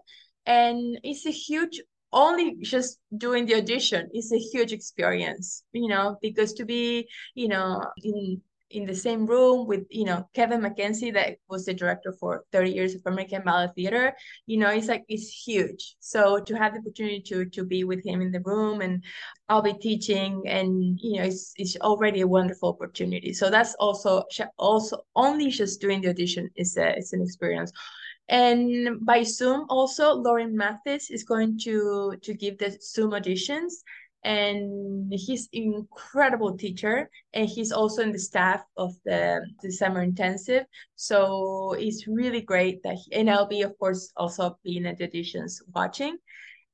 And 0.46 1.00
it's 1.02 1.26
a 1.26 1.32
huge 1.32 1.82
only 2.12 2.58
just 2.62 3.00
doing 3.16 3.46
the 3.46 3.56
audition 3.56 4.08
is 4.14 4.30
a 4.30 4.38
huge 4.38 4.72
experience 4.72 5.64
you 5.72 5.88
know 5.88 6.16
because 6.22 6.52
to 6.52 6.64
be 6.64 7.08
you 7.34 7.48
know 7.48 7.82
in 8.04 8.40
in 8.70 8.84
the 8.84 8.94
same 8.94 9.26
room 9.26 9.66
with 9.66 9.84
you 9.90 10.04
know 10.04 10.28
Kevin 10.34 10.60
McKenzie 10.60 11.12
that 11.14 11.36
was 11.48 11.64
the 11.64 11.74
director 11.74 12.12
for 12.18 12.44
30 12.52 12.70
years 12.72 12.94
of 12.94 13.02
American 13.06 13.42
Ballet 13.42 13.68
Theater 13.76 14.12
you 14.46 14.58
know 14.58 14.70
it's 14.70 14.88
like 14.88 15.04
it's 15.08 15.28
huge. 15.28 15.96
So 16.00 16.40
to 16.40 16.54
have 16.54 16.72
the 16.74 16.80
opportunity 16.80 17.20
to 17.28 17.44
to 17.46 17.64
be 17.64 17.84
with 17.84 18.04
him 18.04 18.20
in 18.20 18.32
the 18.32 18.40
room 18.40 18.80
and 18.80 19.04
I'll 19.48 19.62
be 19.62 19.74
teaching 19.74 20.42
and 20.46 20.98
you 21.00 21.18
know 21.18 21.24
it's 21.26 21.52
it's 21.56 21.76
already 21.76 22.22
a 22.22 22.26
wonderful 22.28 22.70
opportunity. 22.70 23.32
So 23.32 23.50
that's 23.50 23.74
also 23.76 24.24
also 24.58 25.04
only 25.14 25.50
just 25.50 25.80
doing 25.80 26.00
the 26.00 26.10
audition 26.10 26.50
is 26.56 26.76
a 26.76 26.96
it's 26.96 27.12
an 27.12 27.22
experience. 27.22 27.72
And 28.28 29.04
by 29.06 29.22
Zoom 29.22 29.66
also, 29.68 30.12
Lauren 30.14 30.56
Mathis 30.56 31.10
is 31.10 31.22
going 31.22 31.58
to, 31.60 32.16
to 32.22 32.34
give 32.34 32.58
the 32.58 32.76
Zoom 32.82 33.12
auditions. 33.12 33.72
And 34.26 35.12
he's 35.12 35.48
incredible 35.52 36.58
teacher 36.58 37.08
and 37.32 37.48
he's 37.48 37.70
also 37.70 38.02
in 38.02 38.10
the 38.10 38.18
staff 38.18 38.64
of 38.76 38.92
the, 39.04 39.40
the 39.62 39.70
summer 39.70 40.02
intensive. 40.02 40.64
So 40.96 41.74
it's 41.78 42.08
really 42.08 42.40
great 42.40 42.82
that 42.82 42.96
he, 42.96 43.14
and 43.14 43.30
i'll 43.30 43.46
be 43.46 43.62
of 43.62 43.78
course 43.78 44.12
also 44.16 44.58
being 44.64 44.84
at 44.84 44.98
the 44.98 45.06
auditions 45.06 45.62
watching. 45.72 46.18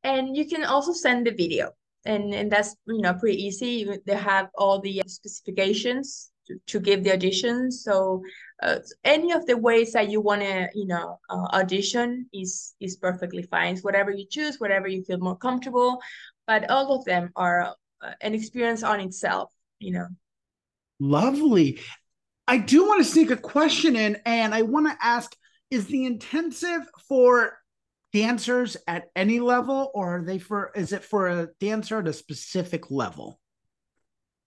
And 0.02 0.34
you 0.34 0.48
can 0.48 0.64
also 0.64 0.92
send 0.92 1.26
the 1.26 1.32
video 1.32 1.70
and 2.06 2.34
and 2.34 2.50
that's 2.50 2.74
you 2.86 3.02
know 3.02 3.14
pretty 3.14 3.44
easy. 3.44 3.86
They 4.06 4.16
have 4.16 4.48
all 4.56 4.80
the 4.80 5.02
specifications 5.06 6.32
to, 6.46 6.58
to 6.66 6.80
give 6.80 7.04
the 7.04 7.12
audition. 7.12 7.70
So 7.70 8.22
uh, 8.62 8.78
any 9.04 9.32
of 9.32 9.46
the 9.46 9.56
ways 9.56 9.92
that 9.92 10.10
you 10.10 10.20
want 10.20 10.40
to 10.40 10.68
you 10.74 10.86
know 10.86 11.18
uh, 11.30 11.46
audition 11.52 12.26
is 12.32 12.74
is 12.80 12.96
perfectly 12.96 13.42
fine. 13.42 13.74
It's 13.74 13.84
whatever 13.84 14.10
you 14.10 14.26
choose 14.28 14.56
whatever 14.58 14.88
you 14.88 15.04
feel 15.04 15.18
more 15.18 15.36
comfortable 15.36 16.00
but 16.46 16.70
all 16.70 16.94
of 16.94 17.04
them 17.04 17.30
are 17.36 17.74
uh, 18.02 18.12
an 18.20 18.34
experience 18.34 18.82
on 18.82 19.00
itself 19.00 19.50
you 19.82 19.92
know. 19.92 20.06
Lovely. 21.00 21.80
I 22.46 22.58
do 22.58 22.86
want 22.86 23.04
to 23.04 23.10
sneak 23.10 23.30
a 23.30 23.36
question 23.36 23.96
in 23.96 24.18
and 24.24 24.54
i 24.54 24.62
want 24.62 24.86
to 24.86 25.06
ask 25.06 25.34
is 25.70 25.86
the 25.86 26.04
intensive 26.04 26.82
for 27.08 27.58
dancers 28.12 28.76
at 28.86 29.04
any 29.16 29.40
level 29.40 29.90
or 29.94 30.18
are 30.18 30.22
they 30.22 30.38
for 30.38 30.70
is 30.74 30.92
it 30.92 31.02
for 31.02 31.28
a 31.28 31.48
dancer 31.60 31.98
at 31.98 32.08
a 32.08 32.12
specific 32.12 32.90
level? 32.90 33.40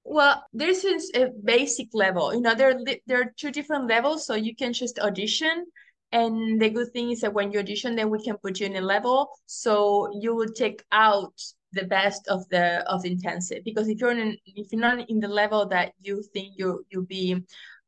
Well 0.04 0.44
this 0.54 0.86
is 0.86 1.12
a 1.16 1.30
basic 1.44 1.88
level. 1.94 2.34
You 2.34 2.42
know 2.42 2.56
there 2.56 2.80
there 3.08 3.22
are 3.22 3.34
two 3.38 3.52
different 3.52 3.88
levels 3.88 4.25
so 4.25 4.36
you 4.36 4.56
can 4.56 4.72
just 4.74 5.00
audition 5.00 5.66
and 6.12 6.62
the 6.62 6.70
good 6.70 6.92
thing 6.94 7.12
is 7.12 7.22
that 7.22 7.34
when 7.34 7.52
you 7.52 7.60
audition 7.60 7.96
then 7.96 8.10
we 8.10 8.24
can 8.24 8.38
put 8.38 8.60
you 8.60 8.68
in 8.68 8.75
a 8.75 8.82
level. 8.82 9.30
So 9.48 10.10
you 10.22 10.36
will 10.36 10.54
take 10.54 10.84
out 10.92 11.34
the 11.75 11.86
best 11.86 12.27
of 12.27 12.48
the 12.50 12.84
of 12.89 13.05
intensive. 13.05 13.63
Because 13.63 13.88
if 13.88 14.00
you're 14.00 14.12
in 14.12 14.38
if 14.46 14.72
you're 14.72 14.82
not 14.82 15.10
in 15.10 15.20
the 15.20 15.27
level 15.27 15.65
that 15.67 15.94
you 16.01 16.24
think 16.34 16.53
you 16.58 16.86
you'll 16.89 17.05
be 17.05 17.44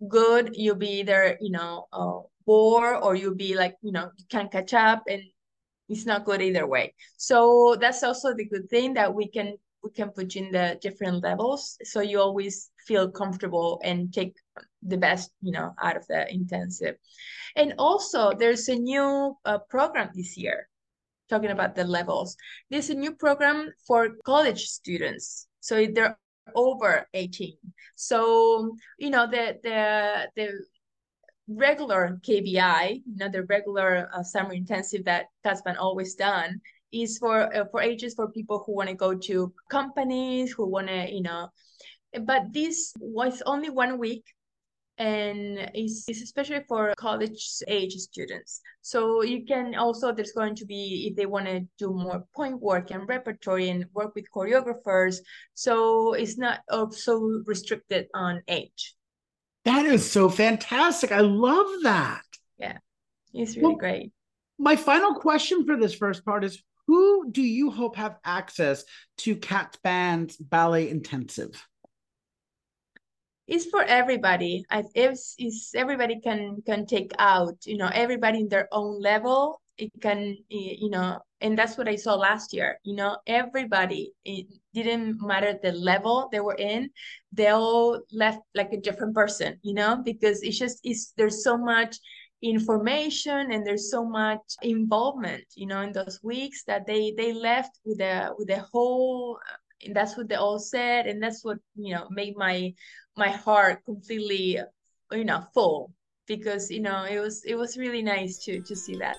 good 0.07 0.55
you'll 0.55 0.75
be 0.75 0.99
either 0.99 1.37
you 1.41 1.51
know 1.51 1.87
uh, 1.91 2.19
bored 2.45 2.99
or 3.01 3.15
you'll 3.15 3.35
be 3.35 3.55
like 3.55 3.75
you 3.81 3.91
know 3.91 4.11
you 4.17 4.25
can't 4.29 4.51
catch 4.51 4.73
up 4.73 5.03
and 5.07 5.21
it's 5.89 6.05
not 6.05 6.25
good 6.25 6.41
either 6.41 6.67
way. 6.67 6.93
So 7.17 7.77
that's 7.79 8.03
also 8.03 8.33
the 8.33 8.45
good 8.45 8.69
thing 8.69 8.93
that 8.95 9.13
we 9.13 9.27
can 9.27 9.57
we 9.83 9.91
can 9.91 10.09
put 10.09 10.35
you 10.35 10.45
in 10.45 10.51
the 10.51 10.77
different 10.81 11.23
levels. 11.23 11.77
So 11.83 12.01
you 12.01 12.19
always 12.19 12.71
feel 12.85 13.09
comfortable 13.09 13.79
and 13.83 14.13
take 14.13 14.35
the 14.81 14.97
best 14.97 15.31
you 15.41 15.51
know 15.51 15.73
out 15.81 15.97
of 15.97 16.05
the 16.07 16.31
intensive. 16.31 16.95
And 17.55 17.73
also 17.77 18.33
there's 18.33 18.67
a 18.67 18.75
new 18.75 19.37
uh, 19.45 19.59
program 19.69 20.09
this 20.13 20.37
year 20.37 20.67
talking 21.29 21.51
about 21.51 21.75
the 21.75 21.83
levels. 21.83 22.35
There's 22.69 22.89
a 22.89 22.95
new 22.95 23.13
program 23.13 23.71
for 23.85 24.09
college 24.25 24.65
students 24.65 25.47
so 25.59 25.85
they're 25.93 26.17
over 26.55 27.05
18 27.13 27.57
so 27.95 28.73
you 28.97 29.09
know 29.09 29.27
the 29.27 29.59
the 29.63 30.29
the 30.37 30.53
regular 31.47 32.19
KBI, 32.27 33.01
you 33.05 33.15
know, 33.15 33.29
the 33.29 33.43
regular 33.43 34.09
uh, 34.13 34.23
summer 34.23 34.53
intensive 34.53 35.05
that 35.05 35.27
been 35.63 35.77
always 35.77 36.15
done, 36.15 36.59
is 36.91 37.17
for 37.17 37.53
uh, 37.55 37.65
for 37.71 37.81
ages 37.81 38.13
for 38.15 38.29
people 38.29 38.63
who 38.65 38.75
want 38.75 38.89
to 38.89 38.95
go 38.95 39.13
to 39.13 39.53
companies, 39.69 40.51
who 40.51 40.65
want 40.67 40.87
to, 40.87 41.09
you 41.11 41.21
know, 41.21 41.49
but 42.23 42.53
this 42.53 42.93
was 42.99 43.41
only 43.45 43.69
one 43.69 43.97
week 43.97 44.23
and 44.97 45.69
it's, 45.73 46.05
it's 46.07 46.21
especially 46.21 46.61
for 46.67 46.93
college 46.97 47.47
age 47.67 47.93
students 47.93 48.61
so 48.81 49.21
you 49.21 49.45
can 49.45 49.75
also 49.75 50.11
there's 50.11 50.31
going 50.31 50.55
to 50.55 50.65
be 50.65 51.07
if 51.09 51.15
they 51.15 51.25
want 51.25 51.45
to 51.45 51.61
do 51.77 51.93
more 51.93 52.23
point 52.35 52.59
work 52.59 52.91
and 52.91 53.07
repertory 53.07 53.69
and 53.69 53.85
work 53.93 54.15
with 54.15 54.25
choreographers 54.35 55.17
so 55.53 56.13
it's 56.13 56.37
not 56.37 56.61
so 56.91 57.43
restricted 57.45 58.07
on 58.13 58.41
age 58.47 58.95
that 59.67 59.85
is 59.85 60.09
so 60.09 60.29
fantastic. 60.29 61.11
I 61.11 61.19
love 61.19 61.67
that. 61.83 62.21
Yeah, 62.57 62.77
it's 63.33 63.57
really 63.57 63.67
well, 63.67 63.75
great. 63.75 64.11
My 64.57 64.77
final 64.77 65.15
question 65.15 65.65
for 65.65 65.75
this 65.75 65.93
first 65.93 66.23
part 66.23 66.45
is 66.45 66.63
who 66.87 67.29
do 67.29 67.41
you 67.41 67.69
hope 67.69 67.97
have 67.97 68.15
access 68.23 68.85
to 69.17 69.35
Kaatsbaan's 69.35 70.37
ballet 70.37 70.89
intensive? 70.89 71.61
It's 73.47 73.65
for 73.65 73.81
everybody. 73.83 74.65
I, 74.69 74.83
it's, 74.93 75.35
it's 75.37 75.73
everybody 75.73 76.19
can 76.19 76.61
can 76.65 76.85
take 76.85 77.11
out. 77.17 77.55
You 77.65 77.77
know, 77.77 77.89
everybody 77.93 78.41
in 78.41 78.49
their 78.49 78.67
own 78.71 79.01
level. 79.01 79.61
It 79.77 79.91
can, 80.01 80.35
you 80.49 80.89
know, 80.89 81.19
and 81.39 81.55
that's 81.55 81.77
what 81.77 81.87
I 81.87 81.97
saw 81.97 82.15
last 82.15 82.51
year. 82.51 82.79
You 82.81 82.95
know, 82.95 83.17
everybody, 83.27 84.11
it 84.25 84.47
didn't 84.73 85.21
matter 85.21 85.53
the 85.61 85.71
level 85.71 86.29
they 86.31 86.39
were 86.39 86.55
in, 86.55 86.89
they 87.31 87.49
all 87.49 88.01
left 88.11 88.39
like 88.55 88.73
a 88.73 88.81
different 88.81 89.13
person, 89.13 89.59
you 89.61 89.75
know, 89.75 90.01
because 90.03 90.41
it's 90.41 90.57
just, 90.57 90.79
it's, 90.83 91.13
there's 91.15 91.43
so 91.43 91.59
much 91.59 91.97
information 92.41 93.51
and 93.51 93.67
there's 93.67 93.91
so 93.91 94.03
much 94.03 94.41
involvement, 94.63 95.43
you 95.53 95.67
know, 95.67 95.81
in 95.81 95.91
those 95.91 96.19
weeks 96.23 96.63
that 96.63 96.87
they, 96.87 97.13
they 97.15 97.31
left 97.31 97.77
with 97.85 98.01
a, 98.01 98.31
with 98.35 98.49
a 98.49 98.65
whole, 98.73 99.37
and 99.85 99.95
that's 99.95 100.17
what 100.17 100.27
they 100.27 100.33
all 100.33 100.57
said. 100.57 101.05
And 101.05 101.21
that's 101.21 101.45
what, 101.45 101.59
you 101.75 101.93
know, 101.93 102.07
made 102.09 102.35
my, 102.35 102.73
my 103.17 103.29
heart 103.29 103.83
completely, 103.85 104.59
you 105.11 105.25
know, 105.25 105.41
full 105.53 105.91
because, 106.27 106.69
you 106.69 106.81
know, 106.81 107.03
it 107.03 107.19
was, 107.19 107.43
it 107.45 107.55
was 107.55 107.77
really 107.77 108.01
nice 108.01 108.37
to, 108.45 108.61
to 108.61 108.75
see 108.75 108.95
that. 108.97 109.17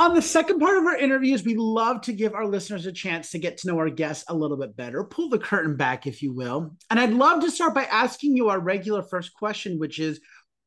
On 0.00 0.14
the 0.14 0.22
second 0.22 0.58
part 0.58 0.78
of 0.78 0.86
our 0.86 0.96
interviews, 0.96 1.44
we 1.44 1.54
love 1.54 2.00
to 2.00 2.14
give 2.14 2.32
our 2.32 2.46
listeners 2.46 2.86
a 2.86 2.92
chance 2.92 3.30
to 3.30 3.38
get 3.38 3.58
to 3.58 3.68
know 3.68 3.76
our 3.76 3.90
guests 3.90 4.24
a 4.28 4.34
little 4.34 4.56
bit 4.56 4.74
better, 4.74 5.04
pull 5.04 5.28
the 5.28 5.38
curtain 5.38 5.76
back, 5.76 6.06
if 6.06 6.22
you 6.22 6.32
will. 6.32 6.74
And 6.88 6.98
I'd 6.98 7.12
love 7.12 7.42
to 7.42 7.50
start 7.50 7.74
by 7.74 7.84
asking 7.84 8.34
you 8.34 8.48
our 8.48 8.58
regular 8.58 9.02
first 9.02 9.34
question, 9.34 9.78
which 9.78 9.98
is 9.98 10.18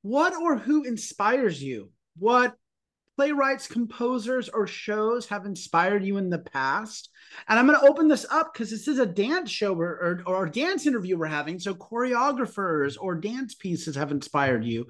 what 0.04 0.36
or 0.36 0.56
who 0.56 0.84
inspires 0.84 1.63
you? 1.63 1.90
What 2.20 2.54
playwrights, 3.18 3.68
composers, 3.68 4.50
or 4.50 4.68
shows 4.68 5.25
have 5.30 5.48
inspired 5.48 6.04
you 6.06 6.18
in 6.18 6.30
the 6.30 6.38
past? 6.38 7.10
And 7.48 7.58
I'm 7.58 7.66
going 7.66 7.80
to 7.80 7.90
open 7.90 8.08
this 8.08 8.28
up 8.30 8.54
because 8.54 8.70
this 8.70 8.88
is 8.88 9.00
a 9.00 9.06
dance 9.08 9.50
show 9.50 9.74
or, 9.74 10.22
or, 10.28 10.36
or 10.36 10.46
dance 10.46 10.86
interview 10.86 11.18
we're 11.18 11.25
having. 11.25 11.58
So, 11.58 11.74
choreographers 11.74 12.98
or 13.02 13.16
dance 13.16 13.56
pieces 13.56 13.96
have 13.96 14.12
inspired 14.12 14.63
you, 14.63 14.86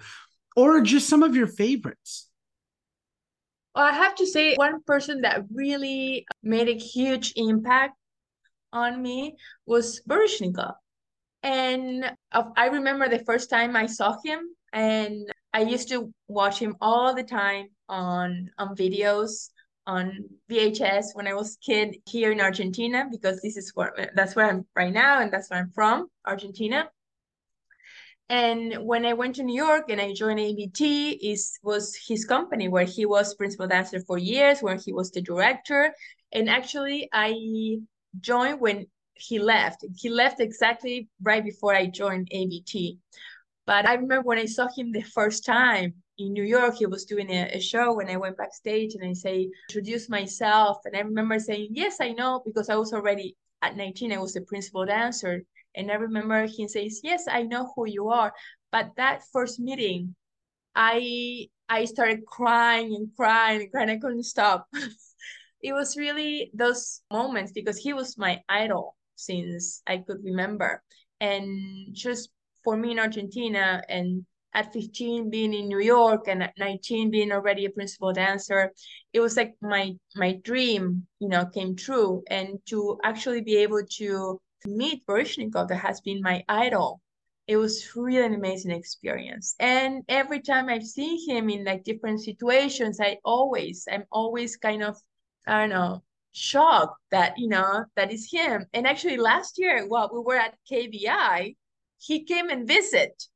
or 0.58 0.82
just 0.82 1.08
some 1.08 1.24
of 1.24 1.34
your 1.34 1.48
favorites. 1.48 2.28
Well, 3.76 3.86
I 3.86 3.92
have 3.92 4.16
to 4.16 4.28
say, 4.28 4.56
one 4.56 4.84
person 4.84 5.22
that 5.22 5.44
really 5.52 6.26
made 6.44 6.70
a 6.70 6.78
huge 6.78 7.34
impact 7.36 7.96
on 8.72 9.02
me 9.02 9.36
was 9.66 10.02
Baryshnikov. 10.08 10.76
And 11.42 12.16
I 12.32 12.68
remember 12.68 13.10
the 13.10 13.24
first 13.26 13.50
time 13.50 13.76
I 13.76 13.88
saw 13.88 14.16
him, 14.24 14.40
and 14.72 15.32
I 15.54 15.62
used 15.62 15.90
to 15.90 16.14
watch 16.28 16.60
him 16.60 16.76
all 16.82 17.14
the 17.14 17.24
time 17.24 17.68
on 17.90 18.50
on 18.58 18.76
videos 18.76 19.50
on 19.86 20.24
VHS 20.50 21.08
when 21.14 21.28
I 21.28 21.34
was 21.34 21.58
kid 21.62 21.98
here 22.06 22.32
in 22.32 22.40
Argentina 22.40 23.06
because 23.12 23.42
this 23.42 23.58
is 23.58 23.72
where 23.76 24.12
that's 24.16 24.36
where 24.36 24.50
I'm 24.50 24.66
right 24.76 24.94
now 24.94 25.20
and 25.20 25.32
that's 25.32 25.50
where 25.50 25.60
I'm 25.60 25.72
from, 25.72 26.08
Argentina. 26.26 26.90
And 28.30 28.86
when 28.86 29.06
I 29.06 29.14
went 29.14 29.36
to 29.36 29.44
New 29.44 29.56
York 29.56 29.90
and 29.90 30.00
I 30.00 30.14
joined 30.14 30.40
ABT, 30.40 31.12
is 31.12 31.60
was 31.62 31.96
his 32.08 32.26
company 32.26 32.68
where 32.68 32.86
he 32.86 33.06
was 33.06 33.36
principal 33.36 33.68
dancer 33.68 34.00
for 34.00 34.18
years, 34.18 34.62
where 34.62 34.78
he 34.78 34.94
was 34.94 35.12
the 35.12 35.22
director. 35.22 35.94
And 36.32 36.50
actually, 36.50 37.10
I 37.14 37.80
joined 38.20 38.60
when 38.60 38.88
he 39.14 39.40
left. 39.40 39.86
He 39.96 40.10
left 40.10 40.40
exactly 40.40 41.10
right 41.22 41.44
before 41.44 41.76
I 41.76 41.88
joined 41.88 42.30
ABT. 42.32 42.98
But 43.66 43.88
I 43.88 43.94
remember 43.94 44.22
when 44.22 44.40
I 44.40 44.46
saw 44.46 44.68
him 44.76 44.92
the 44.92 45.02
first 45.02 45.46
time 45.46 45.94
in 46.18 46.34
New 46.34 46.44
York, 46.44 46.76
he 46.76 46.86
was 46.86 47.06
doing 47.06 47.30
a, 47.30 47.50
a 47.54 47.60
show 47.60 48.00
and 48.00 48.10
I 48.10 48.18
went 48.18 48.38
backstage 48.38 48.96
and 48.96 49.08
I 49.08 49.14
say, 49.14 49.50
introduce 49.70 50.10
myself. 50.10 50.78
And 50.86 50.96
I 50.96 51.00
remember 51.00 51.40
saying, 51.40 51.70
yes, 51.72 51.98
I 52.02 52.12
know, 52.12 52.42
because 52.46 52.70
I 52.70 52.76
was 52.76 52.94
already 52.94 53.36
at 53.62 53.78
19, 53.78 54.12
I 54.12 54.18
was 54.18 54.34
the 54.34 54.42
principal 54.42 54.86
dancer. 54.86 55.44
And 55.76 55.92
I 55.92 55.96
remember 55.96 56.46
he 56.46 56.68
says, 56.68 57.02
Yes, 57.04 57.26
I 57.28 57.44
know 57.44 57.72
who 57.76 57.88
you 57.88 58.10
are. 58.10 58.34
But 58.72 58.92
that 58.98 59.24
first 59.32 59.60
meeting, 59.60 60.16
I 60.76 61.48
I 61.70 61.86
started 61.86 62.26
crying 62.26 62.96
and 62.96 63.10
crying 63.16 63.62
and 63.62 63.72
crying. 63.72 63.90
I 63.90 63.98
couldn't 63.98 64.24
stop. 64.24 64.68
it 65.62 65.74
was 65.74 65.98
really 65.98 66.52
those 66.54 67.02
moments 67.12 67.52
because 67.52 67.78
he 67.78 67.94
was 67.94 68.18
my 68.18 68.42
idol 68.50 68.96
since 69.16 69.82
I 69.88 69.98
could 70.00 70.24
remember. 70.24 70.84
And 71.20 71.96
just 71.96 72.30
for 72.64 72.76
me 72.76 72.92
in 72.92 73.00
Argentina 73.00 73.82
and 73.90 74.26
at 74.54 74.72
15 74.72 75.30
being 75.30 75.54
in 75.54 75.68
New 75.68 75.80
York 75.80 76.28
and 76.28 76.44
at 76.44 76.54
19 76.58 77.10
being 77.10 77.32
already 77.32 77.66
a 77.66 77.70
principal 77.70 78.14
dancer, 78.14 78.72
it 79.14 79.20
was 79.20 79.38
like 79.38 79.56
my 79.62 79.94
my 80.16 80.34
dream, 80.44 81.08
you 81.20 81.30
know, 81.30 81.46
came 81.46 81.76
true. 81.76 82.24
And 82.30 82.60
to 82.68 83.00
actually 83.04 83.42
be 83.42 83.58
able 83.58 83.84
to 83.98 84.40
meet 84.66 85.06
Baryshnikov, 85.06 85.68
that 85.70 85.78
has 85.78 86.02
been 86.02 86.22
my 86.22 86.44
idol, 86.50 87.02
it 87.48 87.58
was 87.58 87.96
really 87.96 88.26
an 88.26 88.34
amazing 88.34 88.72
experience. 88.72 89.56
And 89.60 90.04
every 90.08 90.42
time 90.42 90.70
I've 90.70 90.86
seen 90.86 91.30
him 91.30 91.50
in 91.50 91.66
like 91.66 91.84
different 91.84 92.22
situations, 92.22 93.00
I 93.02 93.18
always, 93.26 93.88
I'm 93.92 94.06
always 94.12 94.56
kind 94.58 94.84
of, 94.84 94.98
I 95.48 95.60
don't 95.60 95.70
know, 95.70 96.04
shocked 96.32 97.00
that, 97.12 97.38
you 97.38 97.50
know, 97.50 97.86
that 97.96 98.12
is 98.12 98.30
him. 98.32 98.66
And 98.74 98.88
actually 98.88 99.18
last 99.18 99.58
year, 99.60 99.86
while 99.88 100.10
we 100.14 100.20
were 100.22 100.38
at 100.38 100.58
KBI, 100.72 101.56
he 101.98 102.24
came 102.24 102.50
and 102.50 102.68
visit. 102.68 103.28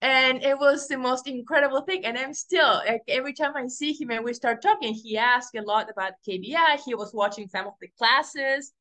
And 0.00 0.42
it 0.42 0.58
was 0.58 0.86
the 0.88 0.98
most 0.98 1.26
incredible 1.26 1.80
thing. 1.82 2.04
And 2.04 2.18
i'm 2.18 2.34
still 2.34 2.82
like 2.86 3.02
every 3.08 3.32
time 3.32 3.56
i 3.56 3.66
see 3.68 3.92
him 3.92 4.10
and 4.10 4.24
we 4.24 4.34
start 4.34 4.60
talking 4.60 4.92
he 4.92 5.16
asked 5.16 5.54
a 5.54 5.62
lot 5.62 5.90
about 5.90 6.12
kbi 6.28 6.78
he 6.84 6.94
was 6.94 7.14
watching 7.14 7.48
some 7.48 7.66
of 7.66 7.74
the 7.80 7.88
classes. 7.98 8.72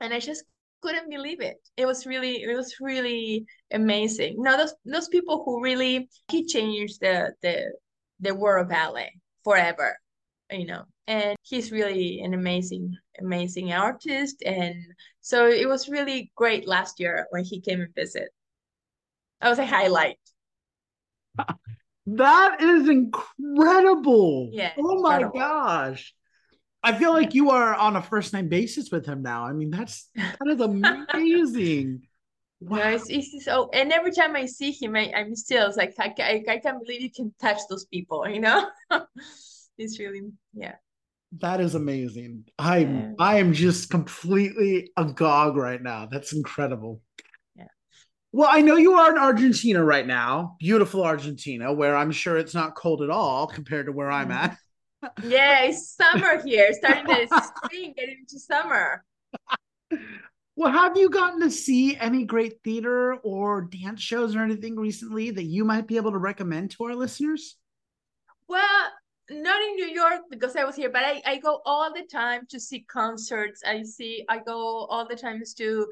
And 0.00 0.12
i 0.12 0.18
just 0.18 0.44
couldn't 0.80 1.10
believe 1.10 1.40
it 1.40 1.58
it 1.76 1.86
was 1.86 2.06
really 2.06 2.42
it 2.42 2.56
was 2.56 2.76
really 2.80 3.44
amazing 3.72 4.36
know 4.42 4.56
those 4.56 4.74
those 4.84 5.08
people 5.08 5.42
who 5.44 5.62
really 5.62 6.08
he 6.30 6.44
changed 6.46 7.00
the 7.00 7.32
the 7.42 7.64
the 8.20 8.34
world 8.34 8.64
of 8.64 8.70
ballet 8.70 9.12
forever 9.44 9.98
you 10.50 10.66
know 10.66 10.84
and 11.06 11.36
he's 11.42 11.72
really 11.72 12.20
an 12.20 12.34
amazing 12.34 12.94
amazing 13.20 13.72
artist 13.72 14.42
and 14.44 14.74
so 15.20 15.48
it 15.48 15.68
was 15.68 15.88
really 15.88 16.30
great 16.36 16.66
last 16.66 17.00
year 17.00 17.26
when 17.30 17.44
he 17.44 17.60
came 17.60 17.80
and 17.80 17.94
visit 17.94 18.30
that 19.40 19.48
was 19.50 19.58
a 19.58 19.66
highlight. 19.66 20.18
that 22.06 22.60
is 22.60 22.88
incredible. 22.88 24.50
Yeah. 24.52 24.72
Oh 24.78 25.00
my 25.00 25.20
incredible. 25.20 25.38
gosh. 25.38 26.14
I 26.82 26.96
feel 26.96 27.12
like 27.12 27.34
you 27.34 27.50
are 27.50 27.74
on 27.74 27.96
a 27.96 28.02
first 28.02 28.32
name 28.32 28.48
basis 28.48 28.90
with 28.90 29.04
him 29.04 29.22
now. 29.22 29.44
I 29.44 29.52
mean, 29.52 29.70
that's 29.70 30.10
kind 30.16 30.50
of 30.50 30.60
amazing. 30.60 32.02
Wow. 32.02 32.08
No, 32.60 32.76
it's, 32.76 33.08
it's 33.08 33.44
so, 33.44 33.52
oh, 33.52 33.70
and 33.72 33.92
every 33.92 34.10
time 34.10 34.34
I 34.34 34.46
see 34.46 34.72
him, 34.72 34.96
I, 34.96 35.12
I'm 35.14 35.36
still 35.36 35.72
like, 35.76 35.94
I, 36.00 36.12
I, 36.18 36.44
I 36.48 36.58
can't 36.58 36.84
believe 36.84 37.00
you 37.00 37.12
can 37.12 37.32
touch 37.40 37.58
those 37.70 37.84
people, 37.84 38.28
you 38.28 38.40
know? 38.40 38.68
it's 39.78 40.00
really, 40.00 40.22
yeah. 40.52 40.74
That 41.38 41.60
is 41.60 41.76
amazing. 41.76 42.46
I'm, 42.58 42.96
yeah. 42.96 43.10
I 43.20 43.36
am 43.36 43.52
just 43.52 43.90
completely 43.90 44.90
agog 44.96 45.56
right 45.56 45.80
now. 45.80 46.08
That's 46.10 46.32
incredible. 46.32 47.00
Yeah. 47.54 47.66
Well, 48.32 48.48
I 48.50 48.60
know 48.60 48.74
you 48.74 48.94
are 48.94 49.12
in 49.12 49.18
Argentina 49.18 49.84
right 49.84 50.06
now, 50.06 50.56
beautiful 50.58 51.04
Argentina, 51.04 51.72
where 51.72 51.96
I'm 51.96 52.10
sure 52.10 52.38
it's 52.38 52.54
not 52.54 52.74
cold 52.74 53.02
at 53.02 53.10
all 53.10 53.46
compared 53.46 53.86
to 53.86 53.92
where 53.92 54.10
I'm 54.10 54.30
mm. 54.30 54.34
at. 54.34 54.58
Yeah, 55.22 55.62
it's 55.64 55.96
summer 55.96 56.42
here, 56.42 56.72
starting 56.72 57.06
to 57.06 57.26
spring, 57.64 57.94
getting 57.96 58.18
into 58.20 58.38
summer. 58.38 59.04
Well, 60.56 60.72
have 60.72 60.96
you 60.96 61.08
gotten 61.08 61.40
to 61.40 61.50
see 61.50 61.96
any 61.96 62.24
great 62.24 62.62
theater 62.64 63.14
or 63.22 63.62
dance 63.62 64.00
shows 64.00 64.34
or 64.34 64.42
anything 64.42 64.76
recently 64.76 65.30
that 65.30 65.44
you 65.44 65.64
might 65.64 65.86
be 65.86 65.96
able 65.96 66.10
to 66.10 66.18
recommend 66.18 66.72
to 66.72 66.84
our 66.84 66.96
listeners? 66.96 67.56
Well, 68.48 68.88
not 69.30 69.62
in 69.62 69.76
New 69.76 69.86
York 69.86 70.22
because 70.30 70.56
I 70.56 70.64
was 70.64 70.74
here, 70.74 70.90
but 70.90 71.04
I, 71.04 71.22
I 71.24 71.36
go 71.36 71.60
all 71.64 71.92
the 71.92 72.06
time 72.10 72.46
to 72.50 72.58
see 72.58 72.80
concerts. 72.80 73.62
I 73.64 73.82
see 73.82 74.24
I 74.28 74.38
go 74.38 74.86
all 74.86 75.06
the 75.06 75.16
times 75.16 75.54
to 75.54 75.86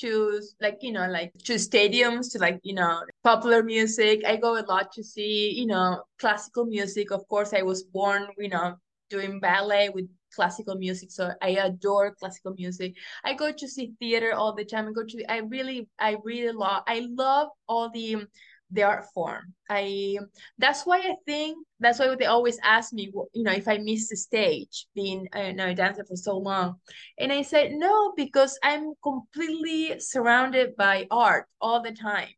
to 0.00 0.40
like 0.60 0.78
you 0.80 0.92
know 0.92 1.06
like 1.08 1.32
to 1.44 1.54
stadiums 1.54 2.32
to 2.32 2.38
like 2.38 2.60
you 2.62 2.74
know 2.74 3.02
popular 3.24 3.62
music. 3.62 4.22
I 4.26 4.36
go 4.36 4.58
a 4.58 4.64
lot 4.66 4.92
to 4.92 5.04
see 5.04 5.52
you 5.52 5.66
know 5.66 6.02
classical 6.18 6.64
music. 6.64 7.10
Of 7.10 7.26
course 7.28 7.52
i 7.52 7.62
was 7.62 7.82
born 7.82 8.28
you 8.38 8.48
know 8.48 8.76
doing 9.08 9.40
ballet 9.40 9.88
with 9.88 10.06
classical 10.32 10.76
music 10.76 11.10
so 11.10 11.32
i 11.42 11.50
adore 11.50 12.14
classical 12.14 12.54
music. 12.56 12.94
I 13.24 13.34
go 13.34 13.52
to 13.52 13.68
see 13.68 13.92
theater 13.98 14.32
all 14.32 14.54
the 14.54 14.64
time. 14.64 14.88
I 14.88 14.92
go 14.92 15.04
to 15.04 15.32
i 15.32 15.38
really 15.38 15.88
i 15.98 16.16
really 16.24 16.52
love 16.52 16.82
i 16.86 17.06
love 17.10 17.48
all 17.68 17.90
the 17.90 18.26
the 18.70 18.82
art 18.82 19.04
form. 19.14 19.54
I 19.68 20.18
that's 20.58 20.84
why 20.84 20.98
I 20.98 21.14
think 21.26 21.58
that's 21.80 21.98
why 21.98 22.14
they 22.14 22.26
always 22.26 22.58
ask 22.62 22.92
me, 22.92 23.10
you 23.32 23.42
know, 23.42 23.52
if 23.52 23.68
I 23.68 23.78
miss 23.78 24.08
the 24.08 24.16
stage, 24.16 24.86
being 24.94 25.28
uh, 25.34 25.40
you 25.40 25.54
know, 25.54 25.68
a 25.68 25.74
dancer 25.74 26.04
for 26.04 26.16
so 26.16 26.36
long, 26.38 26.76
and 27.18 27.32
I 27.32 27.42
said 27.42 27.72
no 27.72 28.12
because 28.16 28.58
I'm 28.62 28.94
completely 29.02 29.98
surrounded 30.00 30.76
by 30.76 31.06
art 31.10 31.46
all 31.60 31.82
the 31.82 31.92
time. 31.92 32.28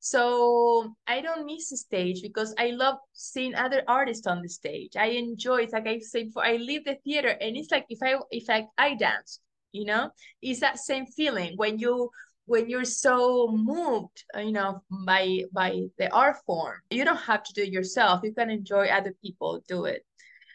So 0.00 0.94
I 1.06 1.20
don't 1.20 1.44
miss 1.44 1.68
the 1.68 1.76
stage 1.76 2.22
because 2.22 2.54
I 2.58 2.70
love 2.70 2.96
seeing 3.12 3.54
other 3.54 3.82
artists 3.86 4.26
on 4.26 4.40
the 4.40 4.48
stage. 4.48 4.96
I 4.96 5.08
enjoy 5.08 5.64
it. 5.64 5.72
Like 5.72 5.86
I 5.86 5.98
said 5.98 6.26
before, 6.26 6.44
I 6.44 6.56
leave 6.56 6.86
the 6.86 6.96
theater 7.04 7.28
and 7.28 7.56
it's 7.56 7.70
like 7.70 7.84
if 7.90 7.98
I 8.02 8.16
if 8.30 8.48
I, 8.48 8.66
I 8.78 8.94
dance, 8.94 9.40
you 9.72 9.84
know, 9.84 10.10
it's 10.40 10.60
that 10.60 10.78
same 10.78 11.04
feeling 11.06 11.52
when 11.56 11.78
you 11.78 12.10
when 12.50 12.68
you're 12.68 12.84
so 13.06 13.46
moved 13.52 14.24
uh, 14.36 14.40
you 14.40 14.50
know 14.50 14.82
by 15.06 15.44
by 15.52 15.70
the 15.98 16.12
art 16.12 16.36
form 16.46 16.76
you 16.90 17.04
don't 17.04 17.28
have 17.30 17.44
to 17.44 17.52
do 17.52 17.62
it 17.62 17.72
yourself. 17.72 18.20
You 18.24 18.34
can 18.34 18.50
enjoy 18.50 18.88
other 18.88 19.14
people 19.24 19.62
do 19.68 19.84
it. 19.84 20.02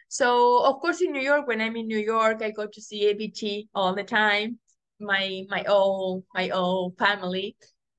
So 0.09 0.27
of 0.65 0.81
course 0.81 1.01
in 1.01 1.11
new 1.13 1.25
york 1.31 1.47
when 1.47 1.61
i'm 1.61 1.75
in 1.75 1.87
new 1.87 2.03
york 2.13 2.41
i 2.41 2.51
go 2.51 2.67
to 2.67 2.81
see 2.81 3.01
abt 3.11 3.69
all 3.73 3.95
the 3.95 4.03
time 4.03 4.59
my 4.99 5.43
my 5.49 5.63
old 5.65 6.23
my 6.33 6.49
old 6.49 6.97
family 6.97 7.55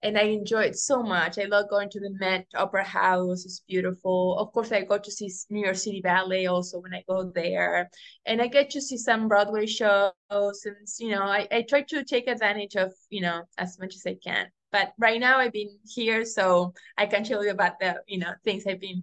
and 0.07 0.17
I 0.17 0.23
enjoy 0.23 0.63
it 0.63 0.79
so 0.79 1.03
much. 1.03 1.37
I 1.37 1.47
love 1.47 1.69
going 1.69 1.91
to 1.91 1.99
the 1.99 2.11
Met 2.21 2.47
Opera 2.55 2.85
House. 2.85 3.45
It's 3.45 3.65
beautiful. 3.67 4.39
Of 4.39 4.53
course, 4.53 4.71
I 4.71 4.85
go 4.85 4.99
to 4.99 5.11
see 5.11 5.29
New 5.51 5.65
York 5.65 5.75
City 5.75 6.01
Ballet 6.01 6.47
also 6.47 6.79
when 6.79 6.95
I 6.95 7.03
go 7.09 7.33
there, 7.35 7.91
and 8.25 8.41
I 8.41 8.47
get 8.47 8.71
to 8.71 8.81
see 8.81 8.97
some 8.97 9.27
Broadway 9.27 9.67
shows. 9.67 10.13
And 10.31 10.87
you 11.01 11.11
know, 11.11 11.25
I, 11.25 11.49
I 11.51 11.63
try 11.69 11.83
to 11.83 12.05
take 12.05 12.29
advantage 12.29 12.77
of 12.77 12.93
you 13.11 13.21
know 13.21 13.43
as 13.59 13.81
much 13.81 13.97
as 13.97 14.07
I 14.07 14.17
can. 14.23 14.47
But 14.71 14.93
right 14.97 15.19
now, 15.19 15.39
I've 15.39 15.53
been 15.53 15.77
here, 15.85 16.25
so 16.25 16.73
I 16.97 17.07
can 17.07 17.25
tell 17.25 17.45
you 17.45 17.51
about 17.51 17.81
the 17.81 18.01
you 18.07 18.19
know 18.19 18.33
things 18.45 18.65
I've 18.65 18.81
been 18.81 19.03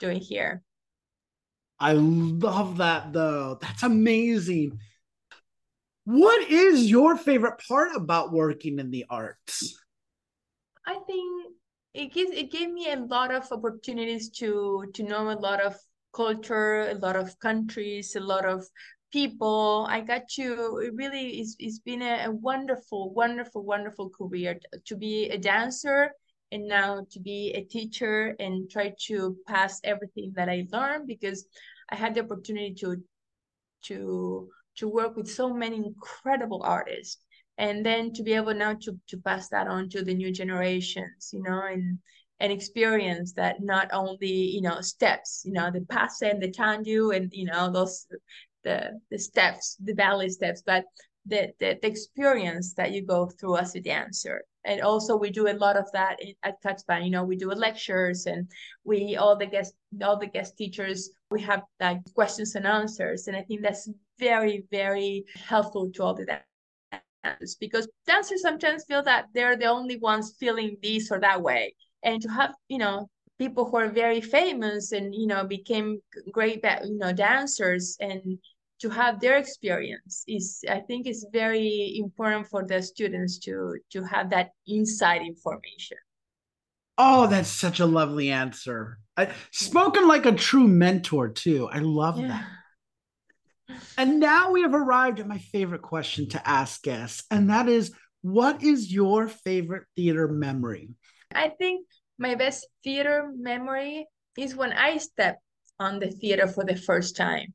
doing 0.00 0.18
here. 0.18 0.62
I 1.78 1.92
love 1.92 2.78
that 2.78 3.12
though. 3.12 3.56
That's 3.60 3.84
amazing. 3.84 4.80
What 6.04 6.50
is 6.50 6.90
your 6.90 7.16
favorite 7.16 7.60
part 7.68 7.90
about 7.94 8.32
working 8.32 8.80
in 8.80 8.90
the 8.90 9.04
arts? 9.08 9.79
I 10.86 10.98
think 11.06 11.54
it 11.94 12.12
gives 12.12 12.30
it 12.32 12.50
gave 12.50 12.70
me 12.70 12.90
a 12.90 12.96
lot 12.96 13.32
of 13.34 13.50
opportunities 13.52 14.30
to 14.40 14.84
to 14.94 15.02
know 15.02 15.30
a 15.30 15.38
lot 15.38 15.60
of 15.60 15.76
culture, 16.14 16.88
a 16.88 16.94
lot 16.94 17.16
of 17.16 17.38
countries, 17.38 18.16
a 18.16 18.20
lot 18.20 18.44
of 18.44 18.66
people. 19.12 19.86
I 19.88 20.00
got 20.00 20.28
to 20.36 20.78
it 20.84 20.94
really 20.94 21.40
is 21.40 21.56
it's 21.58 21.78
been 21.80 22.02
a, 22.02 22.26
a 22.26 22.30
wonderful, 22.30 23.12
wonderful, 23.12 23.64
wonderful 23.64 24.10
career 24.10 24.58
to 24.86 24.96
be 24.96 25.28
a 25.30 25.38
dancer 25.38 26.12
and 26.52 26.66
now 26.66 27.06
to 27.10 27.20
be 27.20 27.52
a 27.52 27.64
teacher 27.64 28.34
and 28.40 28.68
try 28.70 28.94
to 29.06 29.36
pass 29.46 29.80
everything 29.84 30.32
that 30.36 30.48
I 30.48 30.66
learned 30.72 31.06
because 31.06 31.46
I 31.90 31.96
had 31.96 32.14
the 32.14 32.22
opportunity 32.24 32.74
to 32.80 33.02
to 33.84 34.48
to 34.76 34.88
work 34.88 35.16
with 35.16 35.28
so 35.28 35.52
many 35.52 35.76
incredible 35.76 36.62
artists 36.62 37.18
and 37.60 37.84
then 37.84 38.10
to 38.14 38.22
be 38.22 38.32
able 38.32 38.54
now 38.54 38.74
to 38.74 38.98
to 39.06 39.18
pass 39.18 39.48
that 39.50 39.68
on 39.68 39.88
to 39.88 40.02
the 40.02 40.14
new 40.14 40.32
generations 40.32 41.30
you 41.32 41.42
know 41.42 41.62
and 41.70 41.98
and 42.40 42.50
experience 42.50 43.34
that 43.34 43.56
not 43.60 43.88
only 43.92 44.34
you 44.56 44.62
know 44.62 44.80
steps 44.80 45.42
you 45.44 45.52
know 45.52 45.70
the 45.70 45.82
passe 45.82 46.28
and 46.28 46.42
the 46.42 46.50
tendu 46.50 47.14
and 47.14 47.30
you 47.32 47.44
know 47.44 47.70
those 47.70 48.06
the 48.64 48.78
the 49.10 49.18
steps 49.18 49.76
the 49.84 49.94
ballet 49.94 50.28
steps 50.28 50.62
but 50.64 50.84
the, 51.26 51.52
the, 51.60 51.78
the 51.82 51.86
experience 51.86 52.72
that 52.72 52.92
you 52.92 53.04
go 53.04 53.26
through 53.26 53.58
as 53.58 53.74
a 53.74 53.80
dancer 53.80 54.42
and 54.64 54.80
also 54.80 55.14
we 55.14 55.30
do 55.30 55.48
a 55.48 55.60
lot 55.64 55.76
of 55.76 55.86
that 55.92 56.16
at 56.42 56.62
Kaatsbaan. 56.62 57.04
You 57.04 57.10
know, 57.10 57.24
we 57.24 57.36
do 57.36 57.50
lectures 57.50 58.26
and 58.26 58.46
we 58.84 59.16
all 59.16 59.36
the 59.36 59.46
guest 59.46 59.74
all 60.02 60.18
the 60.18 60.26
guest 60.26 60.56
teachers 60.58 61.10
we 61.30 61.40
have 61.42 61.62
like 61.80 62.00
questions 62.14 62.54
and 62.56 62.66
answers, 62.66 63.26
and 63.26 63.36
I 63.36 63.42
think 63.42 63.62
that's 63.62 63.88
very 64.18 64.64
very 64.70 65.24
helpful 65.48 65.90
to 65.94 66.02
all 66.02 66.14
the 66.14 66.26
because 67.60 67.88
dancers 68.06 68.42
sometimes 68.42 68.84
feel 68.84 69.02
that 69.02 69.26
they're 69.34 69.56
the 69.56 69.66
only 69.66 69.96
ones 69.96 70.34
feeling 70.38 70.76
this 70.82 71.10
or 71.10 71.20
that 71.20 71.40
way. 71.42 71.74
And 72.02 72.20
to 72.22 72.28
have 72.28 72.52
you 72.68 72.78
know 72.78 73.08
people 73.38 73.64
who 73.64 73.76
are 73.78 73.88
very 73.88 74.20
famous 74.20 74.92
and 74.92 75.14
you 75.14 75.26
know 75.26 75.44
became 75.44 76.00
great 76.30 76.64
you 76.84 76.98
know 76.98 77.12
dancers 77.12 77.96
and 78.00 78.38
to 78.80 78.88
have 78.88 79.20
their 79.20 79.36
experience 79.36 80.24
is 80.26 80.62
i 80.70 80.78
think 80.78 81.06
is 81.06 81.26
very 81.32 81.98
important 81.98 82.46
for 82.46 82.64
the 82.66 82.82
students 82.82 83.38
to 83.38 83.76
to 83.90 84.02
have 84.04 84.30
that 84.30 84.50
inside 84.66 85.22
information. 85.22 85.98
Oh 86.98 87.26
that's 87.26 87.48
such 87.48 87.80
a 87.80 87.86
lovely 87.86 88.30
answer. 88.30 88.98
I, 89.16 89.32
spoken 89.52 90.06
like 90.06 90.26
a 90.26 90.32
true 90.32 90.68
mentor 90.68 91.28
too. 91.28 91.66
I 91.72 91.78
love 91.78 92.18
yeah. 92.18 92.28
that 92.28 92.44
and 93.96 94.20
now 94.20 94.50
we 94.50 94.62
have 94.62 94.74
arrived 94.74 95.20
at 95.20 95.28
my 95.28 95.38
favorite 95.38 95.82
question 95.82 96.28
to 96.30 96.48
ask 96.48 96.82
guests, 96.82 97.24
and 97.30 97.50
that 97.50 97.68
is 97.68 97.92
what 98.22 98.62
is 98.62 98.92
your 98.92 99.28
favorite 99.28 99.84
theater 99.96 100.28
memory? 100.28 100.90
I 101.34 101.48
think 101.48 101.86
my 102.18 102.34
best 102.34 102.66
theater 102.84 103.30
memory 103.34 104.06
is 104.36 104.54
when 104.54 104.72
I 104.72 104.98
stepped 104.98 105.42
on 105.78 105.98
the 105.98 106.10
theater 106.10 106.46
for 106.46 106.64
the 106.64 106.76
first 106.76 107.16
time 107.16 107.54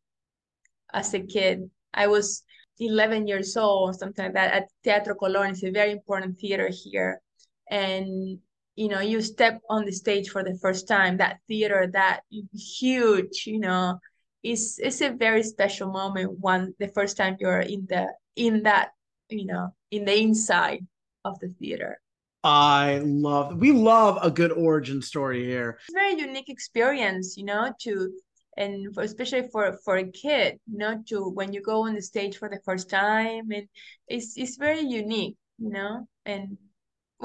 as 0.94 1.14
a 1.14 1.20
kid. 1.20 1.70
I 1.94 2.08
was 2.08 2.44
11 2.80 3.28
years 3.28 3.56
old, 3.56 3.90
or 3.90 3.94
something 3.94 4.26
like 4.26 4.34
that, 4.34 4.54
at 4.54 4.70
Teatro 4.84 5.16
Colón. 5.16 5.52
It's 5.52 5.64
a 5.64 5.72
very 5.72 5.92
important 5.92 6.40
theater 6.40 6.70
here. 6.72 7.22
And, 7.70 8.40
you 8.76 8.90
know, 8.90 9.00
you 9.00 9.22
step 9.22 9.62
on 9.70 9.86
the 9.86 9.92
stage 9.92 10.30
for 10.30 10.44
the 10.44 10.58
first 10.62 10.88
time, 10.88 11.18
that 11.18 11.38
theater, 11.48 11.88
that 11.94 12.22
huge, 12.54 13.44
you 13.46 13.60
know, 13.60 14.00
it's, 14.46 14.80
it's 14.80 15.02
a 15.02 15.10
very 15.10 15.44
special 15.44 15.92
moment 15.92 16.40
when 16.40 16.76
the 16.80 16.88
first 16.90 17.18
time 17.18 17.36
you're 17.40 17.62
in 17.62 17.88
the, 17.90 18.08
in 18.36 18.64
that, 18.64 18.92
you 19.30 19.46
know, 19.46 19.74
in 19.92 20.06
the 20.06 20.18
inside 20.18 20.86
of 21.24 21.40
the 21.40 21.50
theater. 21.50 22.00
I 22.44 23.02
love 23.04 23.58
we 23.58 23.72
love 23.72 24.20
a 24.22 24.30
good 24.30 24.52
origin 24.52 25.02
story 25.02 25.44
here. 25.44 25.80
It's 25.80 25.90
a 25.90 26.00
very 26.00 26.22
unique 26.22 26.48
experience, 26.48 27.38
you 27.38 27.46
know, 27.46 27.74
to 27.82 28.12
and 28.56 28.94
for, 28.94 29.02
especially 29.02 29.50
for 29.52 29.80
for 29.84 29.98
a 29.98 30.12
kid, 30.12 30.60
you 30.72 30.78
know, 30.78 31.02
to 31.08 31.28
when 31.28 31.54
you 31.54 31.62
go 31.64 31.88
on 31.88 31.96
the 31.96 32.04
stage 32.04 32.38
for 32.38 32.48
the 32.48 32.60
first 32.64 32.88
time, 32.88 33.50
and 33.50 33.68
it's 34.08 34.38
it's 34.38 34.58
very 34.58 34.82
unique, 34.82 35.38
you 35.58 35.72
know, 35.72 36.08
and 36.28 36.56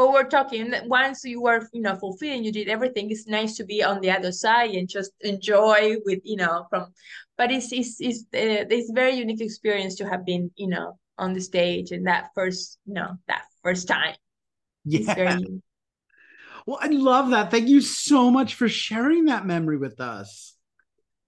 what 0.01 0.13
we're 0.13 0.29
talking 0.29 0.73
once 0.87 1.25
you 1.25 1.43
were 1.43 1.69
you 1.73 1.83
know 1.83 1.95
fulfilling 1.97 2.43
you 2.43 2.51
did 2.51 2.69
everything 2.69 3.11
it's 3.11 3.27
nice 3.27 3.57
to 3.57 3.65
be 3.65 3.83
on 3.83 4.01
the 4.01 4.11
other 4.11 4.33
side 4.33 4.71
and 4.71 4.89
just 4.89 5.13
enjoy 5.21 5.95
with 6.07 6.21
you 6.25 6.37
know 6.37 6.67
from 6.71 6.87
but 7.37 7.51
it's 7.51 7.71
it's 7.73 8.01
it's, 8.01 8.21
uh, 8.35 8.65
it's 8.71 8.91
very 8.93 9.13
unique 9.13 9.41
experience 9.41 9.97
to 9.97 10.09
have 10.09 10.25
been 10.25 10.51
you 10.57 10.69
know 10.69 10.99
on 11.19 11.35
the 11.35 11.41
stage 11.41 11.91
and 11.91 12.07
that 12.07 12.31
first 12.35 12.79
you 12.87 12.95
know 12.95 13.11
that 13.29 13.43
first 13.63 13.87
time. 13.87 14.15
Yeah. 14.87 15.15
very... 15.15 15.61
well 16.67 16.79
i 16.81 16.87
love 16.87 17.31
that. 17.31 17.51
Thank 17.51 17.69
you 17.69 17.83
so 17.83 18.31
much 18.31 18.55
for 18.55 18.69
sharing 18.69 19.27
that 19.27 19.45
memory 19.45 19.77
with 19.77 20.01
us. 20.01 20.57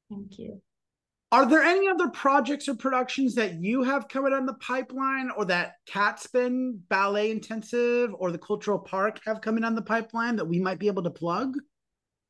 Thank 0.08 0.38
you 0.38 0.62
are 1.32 1.46
there 1.46 1.62
any 1.62 1.88
other 1.88 2.08
projects 2.08 2.68
or 2.68 2.74
productions 2.74 3.34
that 3.36 3.54
you 3.54 3.82
have 3.82 4.06
coming 4.06 4.34
on 4.34 4.44
the 4.44 4.52
pipeline 4.54 5.30
or 5.34 5.46
that 5.46 5.76
Kaatsbaan 5.90 6.78
Ballet 6.90 7.30
Intensive 7.30 8.14
or 8.18 8.30
the 8.30 8.38
Cultural 8.38 8.78
Park 8.78 9.18
have 9.24 9.40
coming 9.40 9.64
on 9.64 9.74
the 9.74 9.80
pipeline 9.80 10.36
that 10.36 10.44
we 10.44 10.60
might 10.60 10.78
be 10.78 10.88
able 10.88 11.02
to 11.02 11.10
plug? 11.10 11.54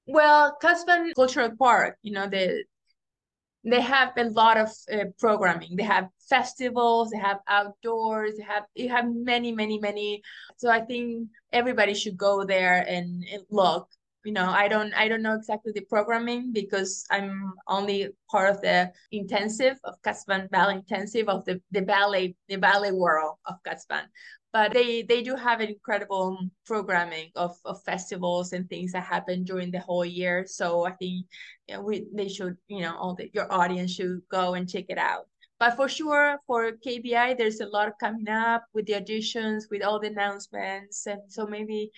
Well, 0.07 0.57
Kaatsbaan 0.63 1.13
Cultural 1.17 1.51
Park, 1.59 1.99
you 2.03 2.13
know, 2.13 2.29
the 2.29 2.63
they 3.65 3.81
have 3.81 4.13
a 4.17 4.25
lot 4.25 4.57
of 4.57 4.69
uh, 4.93 5.05
programming. 5.19 5.77
They 5.77 5.85
have 5.85 6.09
festivals, 6.29 7.11
they 7.11 7.19
have 7.19 7.39
outdoors, 7.49 8.37
they 8.37 8.45
have 8.45 8.65
you 8.75 8.89
have 8.89 9.07
many, 9.09 9.53
many, 9.53 9.79
many. 9.79 10.23
So 10.57 10.71
I 10.71 10.81
think 10.81 11.29
everybody 11.53 11.95
should 11.95 12.17
go 12.17 12.45
there 12.45 12.85
and, 12.89 13.25
and 13.33 13.43
look 13.51 13.89
you 14.25 14.33
know 14.33 14.49
i 14.51 14.69
don't 14.69 14.93
i 14.95 15.09
don't 15.09 15.23
know 15.23 15.35
exactly 15.35 15.73
the 15.75 15.81
programming 15.83 16.53
because 16.53 17.05
i'm 17.11 17.53
only 17.69 18.09
part 18.31 18.51
of 18.51 18.61
the 18.61 18.91
intensive 19.11 19.77
of 19.85 20.01
Kaatsbaan 20.03 20.49
ballet 20.51 20.77
intensive 20.77 21.29
of 21.29 21.45
the, 21.45 21.61
the 21.71 21.83
ballet 21.83 22.35
the 22.49 22.57
ballet 22.57 22.93
world 22.93 23.37
of 23.47 23.57
Kaatsbaan 23.67 24.07
but 24.53 24.73
they 24.73 25.03
they 25.03 25.23
do 25.23 25.35
have 25.35 25.61
an 25.61 25.69
incredible 25.69 26.39
programming 26.67 27.31
of, 27.37 27.57
of 27.65 27.83
festivals 27.85 28.53
and 28.53 28.69
things 28.69 28.93
that 28.93 29.05
happen 29.05 29.45
during 29.45 29.71
the 29.71 29.81
whole 29.81 30.05
year. 30.05 30.45
So 30.47 30.87
i 30.87 30.93
think 30.93 31.27
you 31.69 31.75
know, 31.75 31.83
we 31.83 32.07
they 32.15 32.29
should 32.29 32.57
you 32.69 32.83
know 32.83 32.97
all 32.97 33.15
the, 33.15 33.31
your 33.33 33.51
audience 33.53 33.93
should 33.93 34.21
go 34.31 34.55
and 34.55 34.69
check 34.69 34.87
it 34.89 34.99
out. 34.99 35.27
But 35.59 35.77
for 35.77 35.89
sure 35.89 36.39
for 36.47 36.73
kbi 36.87 37.39
there's 37.39 37.61
a 37.61 37.67
lot 37.67 37.93
coming 37.99 38.29
up 38.29 38.65
with 38.75 38.87
the 38.87 38.95
auditions 38.95 39.65
with 39.71 39.83
all 39.83 39.99
the 39.99 40.09
announcements. 40.09 41.07
And 41.07 41.21
so 41.29 41.47
maybe 41.47 41.91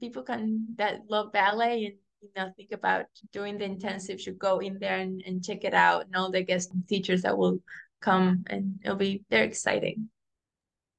people 0.00 0.22
can 0.22 0.66
that 0.76 1.00
love 1.08 1.32
ballet 1.32 1.86
and 1.86 1.94
you 2.20 2.28
know 2.36 2.50
think 2.56 2.72
about 2.72 3.06
doing 3.32 3.58
the 3.58 3.64
intensive 3.64 4.20
should 4.20 4.38
go 4.38 4.58
in 4.60 4.78
there 4.78 4.98
and, 4.98 5.22
and 5.26 5.44
check 5.44 5.64
it 5.64 5.74
out 5.74 6.06
and 6.06 6.16
all 6.16 6.30
the 6.30 6.42
guest 6.42 6.72
teachers 6.88 7.22
that 7.22 7.36
will 7.36 7.58
come 8.00 8.44
and 8.48 8.78
it'll 8.84 8.96
be 8.96 9.24
very 9.30 9.46
exciting 9.46 10.08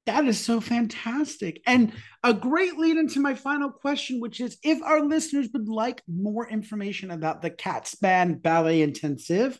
that 0.06 0.26
is 0.26 0.38
so 0.38 0.60
fantastic. 0.60 1.62
And 1.66 1.92
a 2.22 2.34
great 2.34 2.76
lead 2.76 2.98
into 2.98 3.20
my 3.20 3.34
final 3.34 3.70
question, 3.70 4.20
which 4.20 4.40
is 4.40 4.58
if 4.62 4.82
our 4.82 5.00
listeners 5.00 5.48
would 5.54 5.68
like 5.68 6.02
more 6.06 6.46
information 6.46 7.10
about 7.10 7.40
the 7.40 7.50
Kaatsbaan 7.50 8.42
Ballet 8.42 8.82
Intensive 8.82 9.58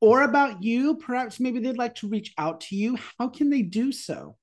or 0.00 0.22
about 0.22 0.62
you, 0.62 0.96
perhaps 0.96 1.40
maybe 1.40 1.58
they'd 1.58 1.76
like 1.76 1.96
to 1.96 2.08
reach 2.08 2.32
out 2.38 2.60
to 2.62 2.76
you, 2.76 2.98
how 3.18 3.28
can 3.28 3.50
they 3.50 3.62
do 3.62 3.90
so? 3.90 4.36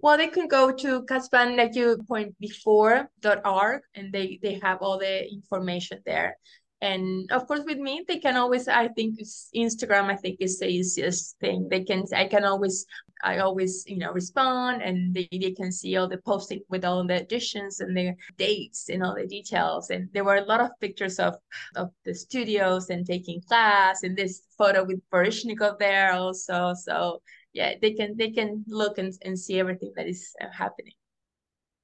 Well, 0.00 0.16
they 0.16 0.28
can 0.28 0.46
go 0.46 0.70
to 0.70 1.02
Kaatsbaan, 1.02 1.56
like 1.56 1.74
you 1.74 1.98
point 2.06 2.34
before, 2.38 3.10
.org, 3.44 3.82
and 3.94 4.12
they, 4.12 4.38
they 4.42 4.60
have 4.62 4.78
all 4.80 4.98
the 4.98 5.28
information 5.28 6.00
there. 6.06 6.36
And 6.80 7.28
of 7.32 7.48
course, 7.48 7.62
with 7.66 7.78
me, 7.78 8.04
they 8.06 8.20
can 8.20 8.36
always, 8.36 8.68
I 8.68 8.86
think 8.86 9.18
Instagram, 9.56 10.04
I 10.04 10.14
think 10.14 10.36
is 10.38 10.60
the 10.60 10.68
easiest 10.68 11.36
thing. 11.40 11.66
They 11.68 11.82
can, 11.82 12.04
I 12.14 12.26
can 12.26 12.44
always, 12.44 12.86
I 13.24 13.38
always, 13.38 13.82
you 13.88 13.98
know, 13.98 14.12
respond 14.12 14.82
and 14.82 15.12
they, 15.12 15.28
they 15.32 15.50
can 15.50 15.72
see 15.72 15.96
all 15.96 16.06
the 16.06 16.18
posting 16.18 16.60
with 16.68 16.84
all 16.84 17.04
the 17.04 17.20
additions 17.20 17.80
and 17.80 17.96
the 17.96 18.14
dates 18.36 18.90
and 18.90 19.02
all 19.02 19.16
the 19.16 19.26
details. 19.26 19.90
And 19.90 20.08
there 20.12 20.22
were 20.22 20.36
a 20.36 20.44
lot 20.44 20.60
of 20.60 20.70
pictures 20.80 21.18
of, 21.18 21.34
of 21.74 21.90
the 22.04 22.14
studios 22.14 22.90
and 22.90 23.04
taking 23.04 23.40
class 23.42 24.04
and 24.04 24.16
this 24.16 24.42
photo 24.56 24.84
with 24.84 25.00
Baryshnikov 25.10 25.80
there 25.80 26.12
also. 26.12 26.74
So 26.74 27.20
yeah 27.58 27.74
they 27.82 27.92
can 27.92 28.16
they 28.16 28.30
can 28.30 28.64
look 28.68 28.98
and, 28.98 29.12
and 29.24 29.38
see 29.38 29.58
everything 29.58 29.92
that 29.96 30.06
is 30.06 30.32
uh, 30.40 30.46
happening 30.52 30.92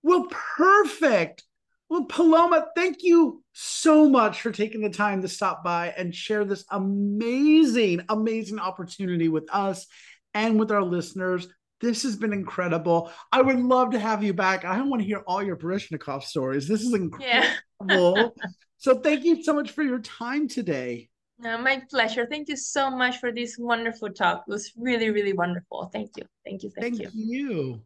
well 0.02 0.26
perfect 0.56 1.42
well 1.88 2.04
paloma 2.04 2.66
thank 2.76 2.98
you 3.00 3.42
so 3.52 4.08
much 4.08 4.40
for 4.40 4.52
taking 4.52 4.80
the 4.80 4.88
time 4.88 5.20
to 5.20 5.28
stop 5.28 5.64
by 5.64 5.92
and 5.98 6.14
share 6.14 6.44
this 6.44 6.64
amazing 6.70 8.00
amazing 8.08 8.60
opportunity 8.60 9.28
with 9.28 9.48
us 9.52 9.86
and 10.32 10.60
with 10.60 10.70
our 10.70 10.82
listeners 10.82 11.48
this 11.80 12.04
has 12.04 12.16
been 12.16 12.32
incredible. 12.32 13.10
I 13.30 13.42
would 13.42 13.58
love 13.60 13.90
to 13.90 13.98
have 13.98 14.24
you 14.24 14.32
back. 14.32 14.64
I 14.64 14.80
want 14.80 15.02
to 15.02 15.06
hear 15.06 15.22
all 15.26 15.42
your 15.42 15.56
Baryshnikov 15.56 16.22
stories. 16.22 16.66
This 16.66 16.80
is 16.80 16.94
incredible. 17.02 18.32
Yeah. 18.38 18.46
so 18.78 19.00
thank 19.00 19.24
you 19.24 19.42
so 19.42 19.52
much 19.52 19.72
for 19.72 19.82
your 19.82 19.98
time 19.98 20.48
today. 20.48 21.10
No, 21.44 21.58
my 21.58 21.82
pleasure. 21.90 22.26
Thank 22.26 22.48
you 22.48 22.56
so 22.56 22.88
much 22.90 23.18
for 23.18 23.30
this 23.30 23.58
wonderful 23.58 24.08
talk. 24.08 24.44
It 24.48 24.50
was 24.50 24.72
really, 24.78 25.10
really 25.10 25.34
wonderful. 25.34 25.90
Thank 25.92 26.12
you. 26.16 26.24
Thank 26.42 26.62
you. 26.62 26.70
Thank, 26.70 26.96
thank 26.96 27.14
you. 27.14 27.20
you. 27.36 27.82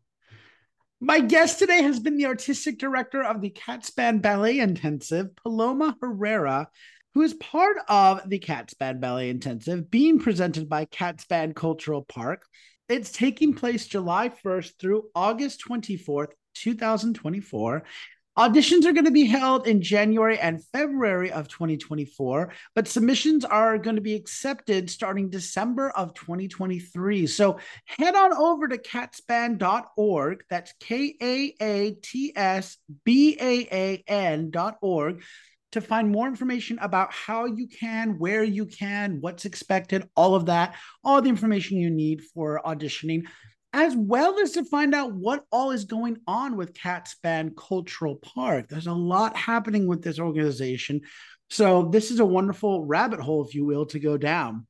My 1.00 1.18
guest 1.18 1.58
today 1.58 1.82
has 1.82 1.98
been 1.98 2.16
the 2.16 2.26
artistic 2.26 2.78
director 2.78 3.20
of 3.20 3.40
the 3.40 3.50
Kaatsbaan 3.50 4.22
Ballet 4.22 4.60
Intensive, 4.60 5.34
Paloma 5.34 5.96
Herrera, 6.00 6.68
who 7.14 7.22
is 7.22 7.34
part 7.34 7.78
of 7.88 8.28
the 8.28 8.38
Kaatsbaan 8.38 9.00
Ballet 9.00 9.28
Intensive 9.28 9.90
being 9.90 10.20
presented 10.20 10.68
by 10.68 10.84
Kaatsbaan 10.84 11.52
Cultural 11.52 12.02
Park. 12.02 12.44
It's 12.88 13.10
taking 13.10 13.54
place 13.54 13.88
July 13.88 14.28
1st 14.28 14.78
through 14.78 15.08
August 15.16 15.64
24th, 15.68 16.28
2024 16.54 17.82
Auditions 18.38 18.84
are 18.84 18.92
going 18.92 19.04
to 19.04 19.10
be 19.10 19.24
held 19.24 19.66
in 19.66 19.82
January 19.82 20.38
and 20.38 20.64
February 20.66 21.32
of 21.32 21.48
2024, 21.48 22.52
but 22.72 22.86
submissions 22.86 23.44
are 23.44 23.78
going 23.78 23.96
to 23.96 24.00
be 24.00 24.14
accepted 24.14 24.88
starting 24.88 25.28
December 25.28 25.90
of 25.90 26.14
2023. 26.14 27.26
So 27.26 27.58
head 27.84 28.14
on 28.14 28.32
over 28.32 28.68
to 28.68 28.78
kaatsbaan.org. 28.78 30.44
That's 30.48 30.72
K 30.78 31.16
A 31.20 31.54
A 31.60 31.90
T 32.00 32.32
S 32.36 32.76
B 33.04 33.36
A 33.40 33.68
A 33.72 34.04
N.org 34.06 35.24
to 35.72 35.80
find 35.80 36.08
more 36.08 36.28
information 36.28 36.78
about 36.78 37.12
how 37.12 37.44
you 37.46 37.66
can, 37.66 38.20
where 38.20 38.44
you 38.44 38.66
can, 38.66 39.18
what's 39.20 39.46
expected, 39.46 40.08
all 40.14 40.36
of 40.36 40.46
that, 40.46 40.76
all 41.02 41.20
the 41.20 41.28
information 41.28 41.78
you 41.78 41.90
need 41.90 42.22
for 42.22 42.62
auditioning 42.64 43.24
as 43.72 43.94
well 43.96 44.38
as 44.40 44.52
to 44.52 44.64
find 44.64 44.94
out 44.94 45.12
what 45.12 45.44
all 45.52 45.70
is 45.72 45.84
going 45.84 46.18
on 46.26 46.56
with 46.56 46.74
Kaatsbaan 46.74 47.54
Cultural 47.56 48.16
Park. 48.16 48.68
There's 48.68 48.86
a 48.86 48.92
lot 48.92 49.36
happening 49.36 49.86
with 49.86 50.02
this 50.02 50.18
organization. 50.18 51.02
So, 51.50 51.88
this 51.90 52.10
is 52.10 52.20
a 52.20 52.26
wonderful 52.26 52.84
rabbit 52.84 53.20
hole, 53.20 53.44
if 53.44 53.54
you 53.54 53.64
will, 53.64 53.86
to 53.86 53.98
go 53.98 54.16
down. 54.16 54.66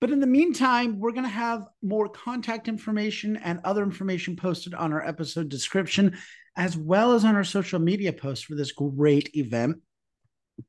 But 0.00 0.10
in 0.10 0.20
the 0.20 0.26
meantime, 0.26 0.98
we're 0.98 1.12
going 1.12 1.24
to 1.24 1.30
have 1.30 1.66
more 1.82 2.08
contact 2.08 2.68
information 2.68 3.36
and 3.36 3.60
other 3.64 3.82
information 3.82 4.36
posted 4.36 4.74
on 4.74 4.92
our 4.92 5.06
episode 5.06 5.48
description, 5.48 6.18
as 6.56 6.76
well 6.76 7.12
as 7.12 7.24
on 7.24 7.36
our 7.36 7.44
social 7.44 7.78
media 7.78 8.12
posts 8.12 8.44
for 8.44 8.54
this 8.54 8.72
great 8.72 9.34
event. 9.34 9.78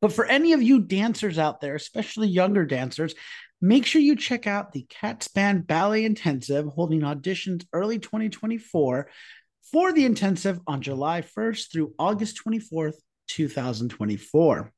But 0.01 0.13
for 0.13 0.25
any 0.25 0.53
of 0.53 0.61
you 0.61 0.81
dancers 0.81 1.37
out 1.37 1.61
there, 1.61 1.75
especially 1.75 2.27
younger 2.27 2.65
dancers, 2.65 3.13
Make 3.65 3.87
sure 3.87 3.99
you 3.99 4.15
check 4.15 4.45
out 4.45 4.73
the 4.73 4.85
Kaatsbaan 4.91 5.65
Ballet 5.65 6.05
Intensive 6.05 6.67
holding 6.67 7.01
auditions 7.01 7.65
early 7.73 7.97
2024 7.97 9.09
for 9.71 9.91
the 9.91 10.05
intensive 10.05 10.59
on 10.67 10.83
July 10.83 11.23
1st 11.23 11.71
through 11.71 11.95
August 11.97 12.39
24th, 12.45 12.93
2024. 13.27 14.71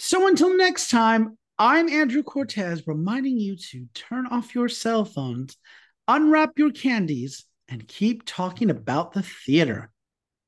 So 0.00 0.26
until 0.26 0.56
next 0.56 0.90
time, 0.90 1.38
I'm 1.56 1.88
Andrew 1.88 2.24
Cortez 2.24 2.84
reminding 2.88 3.38
you 3.38 3.54
to 3.54 3.86
turn 3.94 4.26
off 4.26 4.56
your 4.56 4.68
cell 4.68 5.04
phones, 5.04 5.56
unwrap 6.08 6.58
your 6.58 6.72
candies, 6.72 7.44
and 7.68 7.86
keep 7.86 8.24
talking 8.26 8.70
about 8.70 9.12
the 9.12 9.22
theater. 9.22 9.92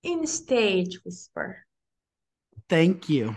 In 0.02 0.26
stage 0.26 0.98
whisper. 1.04 1.64
Thank 2.68 3.08
you. 3.08 3.36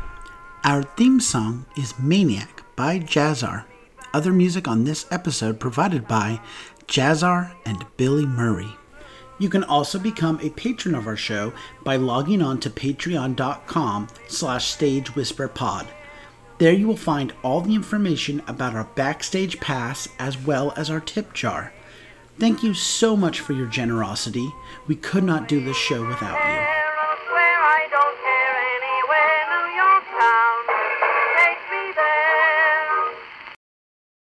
Our 0.63 0.83
theme 0.83 1.19
song 1.19 1.65
is 1.75 1.97
Maniac 1.97 2.63
by 2.75 2.99
Jazzar. 2.99 3.65
Other 4.13 4.31
music 4.31 4.67
on 4.67 4.83
this 4.83 5.07
episode 5.09 5.59
provided 5.59 6.07
by 6.07 6.39
Jazzar 6.85 7.53
and 7.65 7.83
Billy 7.97 8.27
Murray. 8.27 8.69
You 9.39 9.49
can 9.49 9.63
also 9.63 9.97
become 9.97 10.39
a 10.39 10.51
patron 10.51 10.93
of 10.93 11.07
our 11.07 11.15
show 11.15 11.51
by 11.83 11.95
logging 11.95 12.43
on 12.43 12.59
to 12.59 12.69
patreon.com 12.69 14.07
slash 14.27 14.77
stagewhisperpod. 14.77 15.87
There 16.59 16.73
you 16.73 16.87
will 16.87 16.95
find 16.95 17.33
all 17.41 17.61
the 17.61 17.73
information 17.73 18.43
about 18.47 18.75
our 18.75 18.87
backstage 18.93 19.59
pass 19.59 20.07
as 20.19 20.37
well 20.37 20.73
as 20.77 20.91
our 20.91 20.99
tip 20.99 21.33
jar. 21.33 21.73
Thank 22.37 22.61
you 22.61 22.75
so 22.75 23.17
much 23.17 23.39
for 23.39 23.53
your 23.53 23.65
generosity. 23.65 24.47
We 24.87 24.95
could 24.95 25.23
not 25.23 25.47
do 25.47 25.59
this 25.59 25.77
show 25.77 26.05
without 26.05 26.37
you. 26.37 26.80